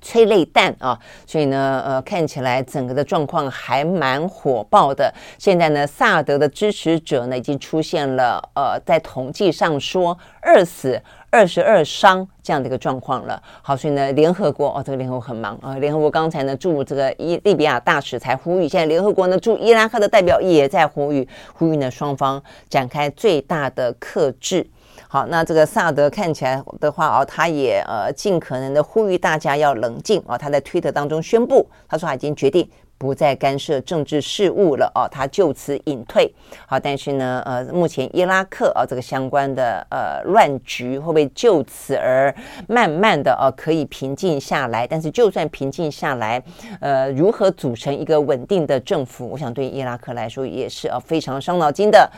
[0.00, 5.12] 催泪弹啊，所以呢，呃，看起来整个的状况还蛮火爆的。
[5.38, 13.40] 现在呢，萨德的支持者呢，已经出现了，呃，在统计上说二死二十二伤这样的一个状况了。
[13.62, 15.76] 好，所以呢，联合国哦，这个联合国很忙啊。
[15.76, 24.66] 联合国刚才呢驻这个伊利比亚大使才呼吁，现在联合国呢驻伊拉克的代表也在呼吁，呼吁呢双方展开最大的克制。
[25.12, 30.38] 好，那这个萨德看起来的话哦，他也呃尽可能的呼吁大家要冷静哦。
[30.38, 32.66] 他在推特当中宣布，他说他已经决定。
[33.02, 36.32] 不再干涉政治事务了哦，他就此隐退。
[36.68, 42.32] 好，但是呢，呃，目前伊拉克啊这个相关的呃乱局会不会就此而
[42.68, 44.86] 慢慢的啊可以平静下来？
[44.86, 46.40] 但是就算平静下来，
[46.80, 52.08] 呃，如何组成一个稳定的政府，我想对伊拉克来说也是啊非常伤脑筋的。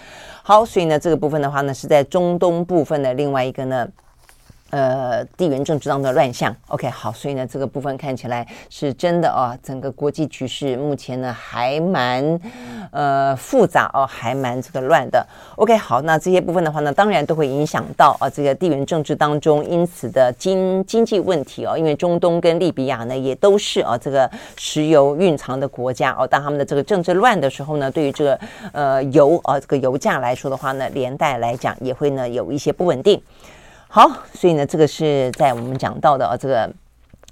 [0.42, 3.88] 好，所以呢，这个部分的话呢，是在中东部分的另外一个呢。
[4.70, 12.40] 呃，地缘政治当中的乱象，OK，好，所以呢，这个部分看起来是真的啊，整个国际局势目前呢还蛮
[12.90, 15.24] 呃复杂哦，还蛮这个乱的。
[15.54, 28.40] OK，好，那这些部分的话呢，当然都会影响到啊这个地缘政治当中因此的经经济问题哦，因为中东跟利比亚呢也都是啊这个石油蕴藏的国家哦，当他们的这个政治乱的时候呢，对于这个
[28.72, 33.22] 呃油啊这个油价来说的话呢，连带来讲也会呢有一些不稳定。
[33.94, 36.68] 好，所以呢，这个是在我们讲到的啊，这个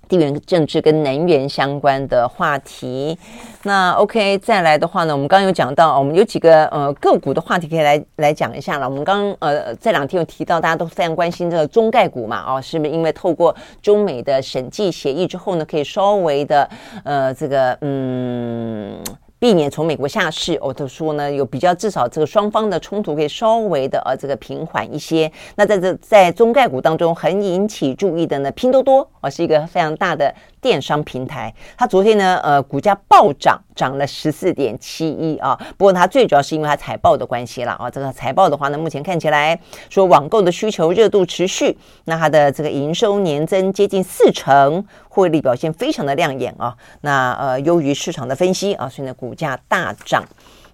[0.08, 3.18] 地缘政治跟能源相关的话题。
[3.64, 8.88] 那 OK，再来的话呢，我们刚刚有讲到，我们有几个呃个股的话题可以来来讲一下了。
[8.88, 13.52] 我们刚呃这两天有提到，大家都非常关心这个中概股嘛，哦，是不是因为透过
[13.82, 16.70] 中美的审计协议之后呢，可以稍微的
[17.02, 19.02] 呃这个嗯。
[19.42, 20.56] 避免从美国下市。
[20.62, 25.28] 我都说呢，有比较至少这个双方的冲突可以稍微的呃这个平缓一些。
[25.56, 35.58] 那在这在中概股当中很引起注意的呢，拼多多啊是一个非常大的电商平台，它昨天呢呃股价暴涨，涨了十四点七一啊。
[35.76, 37.90] 不过它最主要是因为它财报的关系了啊。
[37.90, 39.58] 这个财报的话呢，目前看起来
[39.88, 46.76] 说网购的需求热度持续，那它的这个营收年增接近四成，获利表现非常的亮眼啊。
[47.02, 50.24] 那呃优于市场的分析啊，所以呢股价大涨。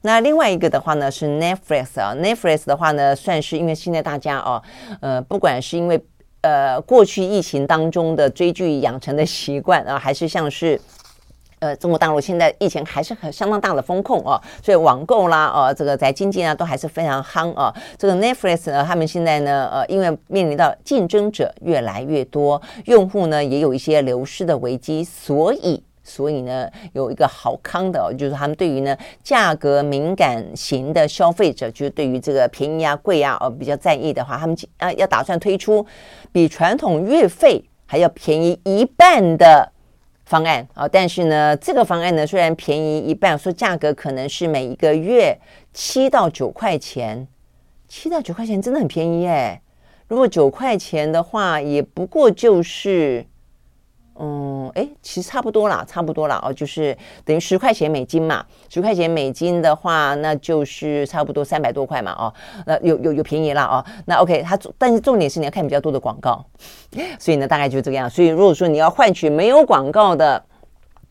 [0.03, 4.62] 那另外一个的话呢是 Netflix 啊，Netflix 的话呢算是因为现在大家哦，
[5.01, 6.01] 呃不管是因为
[6.42, 10.80] 呃过去疫情当中的追剧养成的习惯啊，还是像是。
[11.61, 17.74] 呃，中国大陆现在疫情还是很相当大的风控哦，所以网购啦，呃，这个在经济呢都还是非常夯啊。
[17.96, 35.84] 这个 Netflix 呢，他们现在呢，呃，因为面临到竞争者越来越多，用户呢也有一些流失的危机，所以，所以呢，有一个好康的，就是他们对于呢价格敏感型的消费者，就是对于这个便宜啊、贵啊，呃，比较在意的话，他们啊要打算推出
[36.30, 39.72] 比传统月费还要便宜一半的。
[40.29, 45.35] 方案啊，但是呢，这个方案呢虽然便宜一半，说价格可能是每一个月
[45.72, 47.26] 七到九块钱，
[47.89, 49.62] 七到九块钱真的很便宜哎。
[50.07, 53.24] 如果九块钱的话，也不过就是。
[54.19, 62.33] 嗯，哎，其实差不多啦，差不多啦哦，就是等于十块钱美金嘛，十块钱美金的话，那就是差不多三百多块嘛，哦，
[62.66, 66.45] 那有有有便宜了哦，那 OK，它但是重点是你要看比较多的广告，
[67.19, 70.45] 所以呢，大概就是这个样，所以如果说你要换取没有广告的。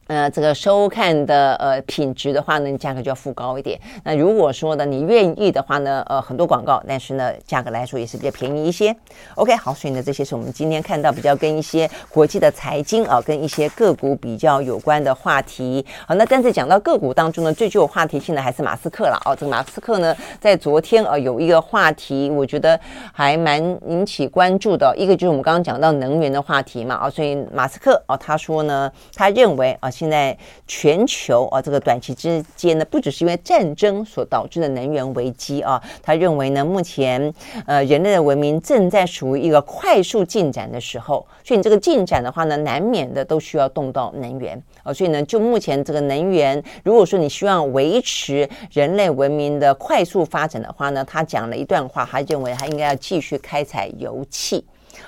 [0.07, 3.77] 呃，这个收看的呃品质的话呢，价格就要付高一点。
[4.05, 8.95] 那如果说呢，你愿意的话呢，呃，很多广告，但是呢，价格来说也是比较便宜一些。
[9.35, 15.85] OK，好，所以呢，这些是我们今天看到比较跟一些国际的财经啊，跟一些个股比较有关的话题。
[16.07, 19.35] 好，那但是讲到个股当中呢，最具有话题性的还是马斯克了哦。
[19.35, 22.79] 这个马斯克呢，在昨天呃有一个话题，我觉得
[23.11, 24.95] 还蛮引起关注的。
[24.97, 29.91] 一个就是我们刚刚讲到能源的话题嘛，啊，所以马斯克哦，他说呢，他认为啊。
[29.97, 30.37] 现在
[30.67, 37.33] 全球啊，这个短期之间呢，不只是因为战争所导致的能源危机啊，他认为呢，目前
[37.65, 54.63] 呃人类的文明正在属于一个快速进展的时候，所以你这个进展的话呢，难免的都需要动到能源啊，所以呢，就目前这个能源，如果说你希望维持人类文明的快速发展的话呢，他讲了一段话，他认为他应该要继续开采油气。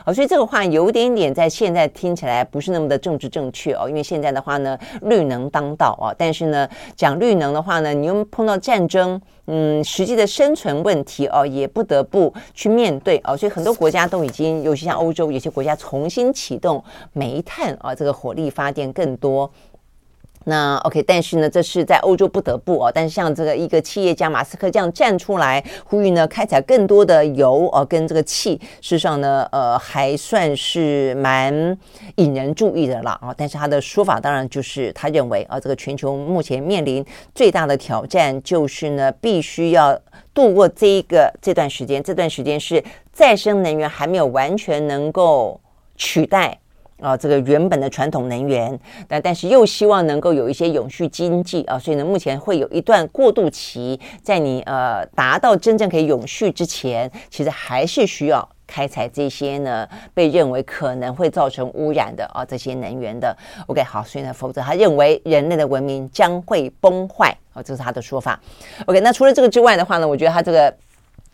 [0.06, 16.84] 哦，所以这个话有点点在现在听起来不是那么的政治正确哦，因为现在的话呢，绿能当道啊，但是呢，讲绿能的话呢，你又碰到战争，嗯，实际的生存问题哦，也不得不去面对哦，所以很多国家都已经，尤其像欧洲，有些国家重新启动
[17.14, 19.52] 煤炭啊，这个火力发电更多。
[20.50, 22.91] 那 OK，但是呢，这是在欧洲不得不哦。
[22.93, 31.78] 但是像这个一个企业家马斯克这样站出来呼吁呢，开采更多的油哦，跟这个气，事实上呢，呃，还算是蛮
[32.16, 33.34] 引人注意的啦啊。
[33.38, 39.97] 但是他的说法当然就是他认为啊，这个全球目前面临最大的挑战就是呢，必须要
[40.34, 42.84] 度过这一个这段时间，这段时间是
[43.14, 45.62] 再生能源还没有完全能够
[45.95, 46.58] 取代。
[47.00, 48.78] 啊，这个原本的传统能源，
[49.08, 63.36] 但但是又希望能够有一些永续经济啊，所以呢，目前会有一段过渡期，在你呃达到真正可以永续之前，其实还是需要开采这些呢被认为可能会造成污染的啊这些能源的。
[63.68, 68.39] OK，好，所以呢，否则他认为人类的文明将会崩坏啊，这是他的说法。
[68.86, 70.74] OK，那除了这个之外的话呢，我觉得他这个。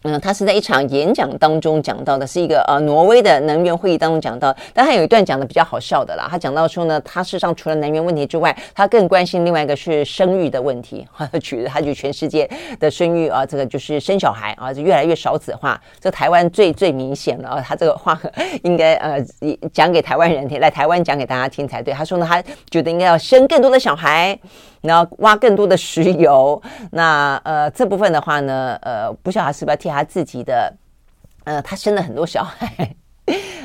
[0.08, 6.28] 嗯，他是在一场演讲当中讲到的，是一个呃挪威的能源会议当中讲到，但他有一段讲的比较好笑的啦。
[6.30, 11.08] 他讲到说呢，他事实上除了能源问题之外，他更关心另外一个是生育的问题。
[11.18, 12.48] 他举他举全世界
[12.80, 15.82] 的生育啊，这个就是生小孩啊，就越来越少子化。
[16.00, 18.22] 这台湾最最明显了啊，他这个话
[18.62, 19.20] 应该呃
[19.74, 21.92] 讲给台湾人听，来台湾讲给大家听才对。
[21.92, 24.38] 他说呢，他觉得应该要生更多的小孩。
[24.86, 26.62] 然后挖更多的石油，
[26.92, 30.74] 那呃这部分的话呢，呃不晓得他是不是替他自己的，
[31.44, 32.96] 呃他生了很多小孩，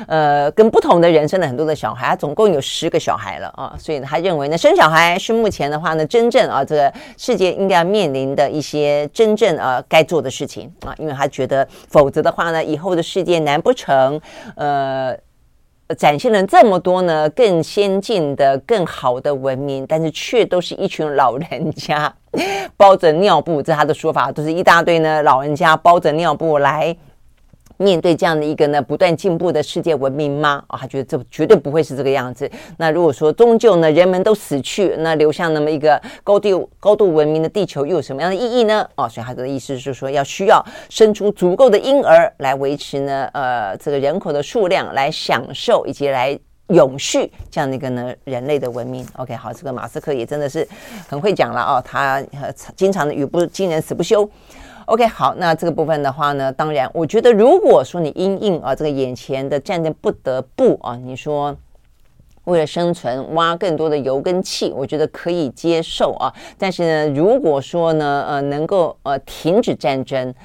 [0.07, 14.19] 呃跟不同的人生了很多的小孩，他总共有十个小孩了啊，所以他认为呢生小孩是目前的话呢真正啊这个世界应该要面临的一些真正啊该做的事情啊，因为他觉得否则的话呢以后的世界难不成
[14.55, 15.17] 呃。
[15.95, 22.13] 展现了这么多呢，更先进的、更好的文明，但是却都是一群老人家
[22.77, 26.95] 包着尿布，这是他的说法，都是一大堆呢老人家包着尿布来
[27.81, 30.63] 面对这样的一个呢不断进步的世界文明吗？
[30.67, 32.49] 啊，他觉得这绝对不会是这个样子。
[32.77, 38.87] 那如果说终究呢人们都死去，那留下那么一个高度高度文明的地球又有什么样的意义呢？
[38.95, 49.05] 哦，所以他的意思是说要需要生出足够的婴儿来维持呢呃这个人口的数量，来享受以及来永续这样的一个呢人类的文明。
[49.17, 50.65] OK，好，这个马斯克也真的是
[51.09, 52.23] 很会讲了哦，他
[52.75, 54.29] 经常的语不惊人死不休。
[54.91, 61.55] OK，好，那这个部分的话呢，当然，我觉得如果说你因应啊这个眼前的战争不得不啊，你说
[62.43, 66.33] 为了生存挖更多的油跟气，我觉得可以接受啊。
[66.57, 70.35] 但是呢，如果说呢，呃，能够呃停止战争。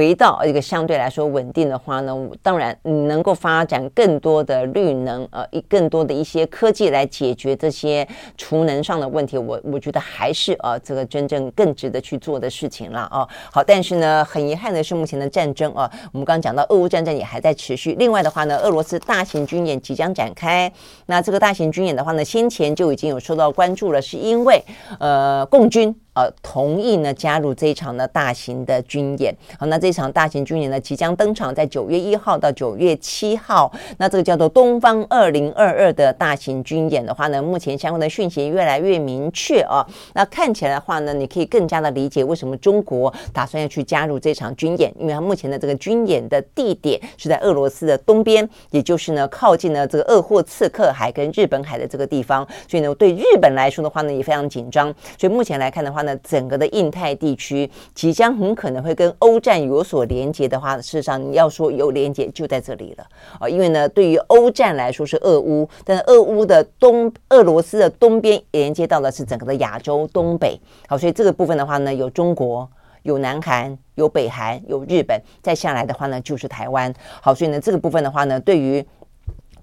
[0.00, 13.28] 回到一个相对来说稳定的话呢，当然你能够发展更多的绿能，呃，更多的一些科技来解决这些储能上的问题，我我觉得还是呃这个真正更值得去做的事情了啊。
[13.52, 17.94] 好，但是呢，很遗憾的是目前的战争啊，我们刚刚讲到俄乌战争也还在持续。
[17.98, 20.72] 另外的话呢，俄罗斯大型军演即将展开，
[21.04, 24.64] 那这个大型军演的话呢，先前就已经有受到关注了，是因为
[24.98, 25.94] 呃共军。
[26.12, 29.32] 呃，同意呢加入这一场的大型的军演。
[29.56, 33.72] 好，那这场大型军演呢即将登场，在九月一号到九月七号。
[33.96, 39.86] 那这个叫做“东方二零二二”的大型军演的话呢，目前相关的讯息越来越明确啊。
[40.12, 52.44] 那看起来的话呢，你可以更加的理解为什么中国打算要去加入这场军演，因为它目前的这个军演的地点是在俄罗斯的东边，也就是呢靠近了这个鄂霍次克海跟日本海的这个地方。
[52.68, 54.92] 所以呢，对日本来说的话呢，也非常紧张。
[55.16, 55.99] 所以目前来看的话。
[56.02, 63.04] 那整个的印太地区即将很可能会跟欧战有所连接的话，事实上你要说有连接就在这里了
[63.38, 72.68] 啊，因为呢，对于欧战来说是俄乌，但是俄乌的东俄罗斯的东边连接到的是整个的亚洲东北，好，所以这个部分的话呢，有中国，
[73.02, 78.84] 有南韩，有北韩，有日本，再下来的话呢就是台湾，好，所以呢这个部分的话呢，对于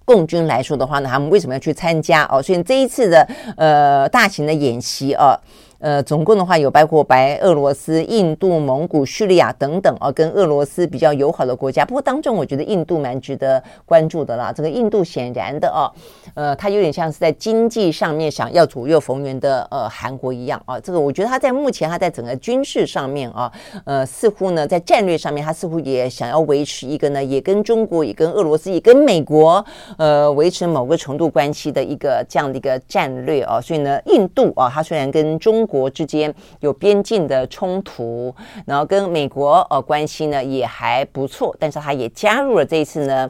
[0.06, 2.42] 共军来说的话呢，他们为什么要去参加哦？
[2.42, 3.28] 所以这一次的
[3.58, 5.38] 呃大型的演习啊。
[5.80, 11.86] 呃总共的话有包括白俄罗斯、印度、蒙古、叙利亚等等啊，跟俄罗斯比较友好的国家。
[11.86, 14.52] 不过当中，我觉得印度蛮值得关注的啦。
[14.52, 15.92] 这个印度显然的啊，
[16.34, 20.80] 呃，它有点像是在经济上面想要左右逢源的呃韩国一样啊。
[20.80, 23.52] 这个我觉得它在目前它在整个军事上面啊，
[23.86, 29.64] 呃，似乎呢在战略上面，它似乎也想要维持一个呢，也跟中国、也跟俄罗斯、也跟美国
[29.98, 33.60] 呃维持某个程度关系的一个这样的一个战略啊。
[33.62, 38.34] 所以呢，印度啊，它虽然跟中国之间有边境的冲突，
[38.66, 43.30] 然后跟美国呃关系呢也还不错，但是他也加入了这一次呢。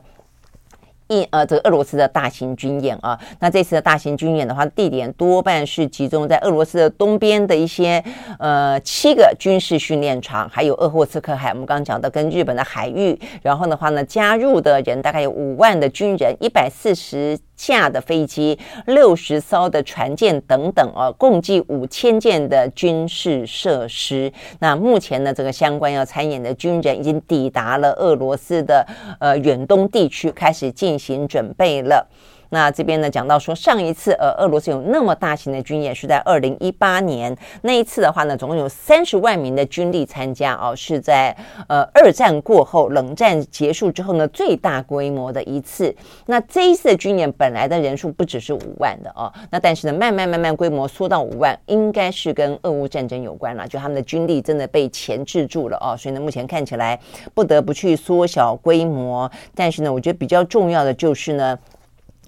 [1.08, 8.04] 一呃，这个俄罗斯的大型军演啊，那这次的大型军演的话，地点多半是集中在俄罗斯的东边的一些
[8.40, 24.32] 呃七个军事训练场，还有鄂霍次克海，我们刚刚讲的跟日本的海域，然后的话呢，加入的人大概有五万的军人，一百四十架的飞机，六十艘的船舰等等啊，共计五千件的军事设施。
[24.60, 28.86] 那目前呢，这个相关要参演的军人已经抵达了俄罗斯的
[29.20, 30.97] 呃远东地区，开始进。
[30.98, 32.08] 行准备了。
[32.50, 41.36] 那这边呢，讲到说，上一次呃，俄罗斯有那么大型的军演是在二零一八年，那一次的话呢，总共有三十万名的军力参加哦，是在
[41.68, 45.94] 呃二战过后，冷战结束之后呢，最大规模的一次。
[46.26, 57.00] 那这一次的军演本来的人数不只是五万的哦，那但是呢，慢慢慢慢规模缩到五万，应该是跟俄乌战争有关了，就他们的军力真的被钳制住了哦，所以呢，目前看起来
[57.34, 59.30] 不得不去缩小规模。
[59.54, 61.58] 但是呢，我觉得比较重要的就是呢。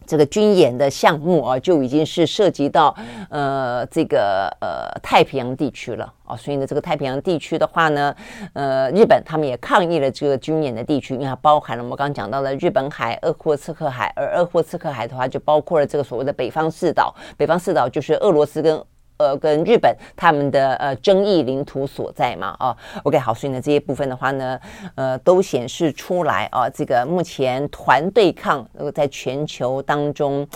[0.10, 2.96] 这个军演的项目啊，就已经是涉及到
[3.30, 8.16] 呃这个呃太平洋地区了啊，所以呢，这个太平洋地区的话呢，
[8.54, 18.84] 呃，日本他们也抗议了这个军演的地区，因为它包含了我们刚刚讲到的日本海、鄂霍次克海，而鄂霍次克海的话，就包括了这个所谓的北方四岛，北方四岛就是俄罗斯跟。
[19.20, 24.58] 呃，跟日本他们的呃争议领土所在嘛，哦，OK，好，所以呢，这些部分的话呢，
[24.96, 30.48] 呃，都显示出来啊，这个目前团对抗呃，在全球当中。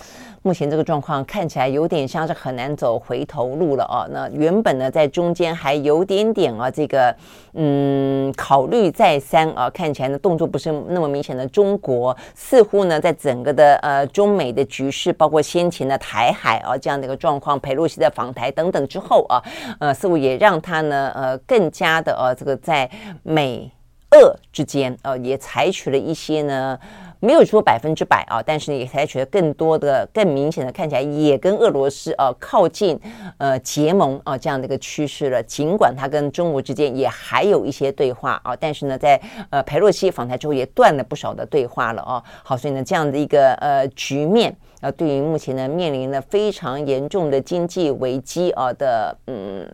[0.43, 4.05] 目前这个状况看起来有点像是很难走回头路了哦。
[4.11, 7.15] 那原本呢，在中间还有点点啊，这个
[7.53, 19.41] 嗯，考虑再三啊，看起来呢动作不是那么明显的中国，似乎呢在整个的呃中美的局势，包括先前的台海啊这样的一个状况，佩洛西的访台等等之后啊，
[19.79, 22.89] 呃，似乎也让他呢呃更加的呃这个在
[23.23, 23.71] 美
[24.11, 26.77] 俄之间呃也采取了一些呢。
[27.23, 32.99] 没有说百分之百啊，但是也采取了更多的、更明显的，看起来也跟俄罗斯啊靠近
[33.37, 35.41] 呃结盟啊这样的一个趋势了。
[35.41, 39.17] 尽管他跟中国之间也还有一些对话啊，但是呢，在
[39.51, 42.21] 呃佩洛西访台之后也断了不少的对话了啊。
[42.43, 49.65] 好，所以呢，这样的一个呃局面啊，对于目前呢面临了非常严重的经济危机啊的嗯。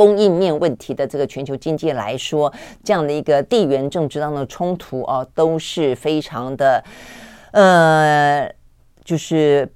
[0.00, 2.50] 供应面问题的这个全球经济来说，
[2.82, 6.82] 这样的一个地缘政治当中的冲突啊，都是非常的，
[7.50, 8.50] 呃，
[9.04, 9.70] 就是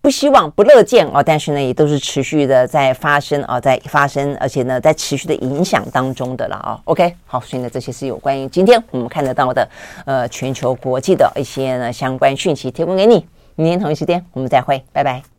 [0.00, 1.20] 不希望、不乐见啊。
[1.20, 6.80] 但是呢，也都是持续的在发生啊，在发生，而且呢，在持续的影响当中的了啊。
[6.84, 9.68] OK，好，所以呢，这些是有关于今天我们看得到的
[10.06, 13.26] 呃全球国际的一些呢相关讯息，提供给你。
[13.56, 15.33] 明天同一时间我们再会，拜拜。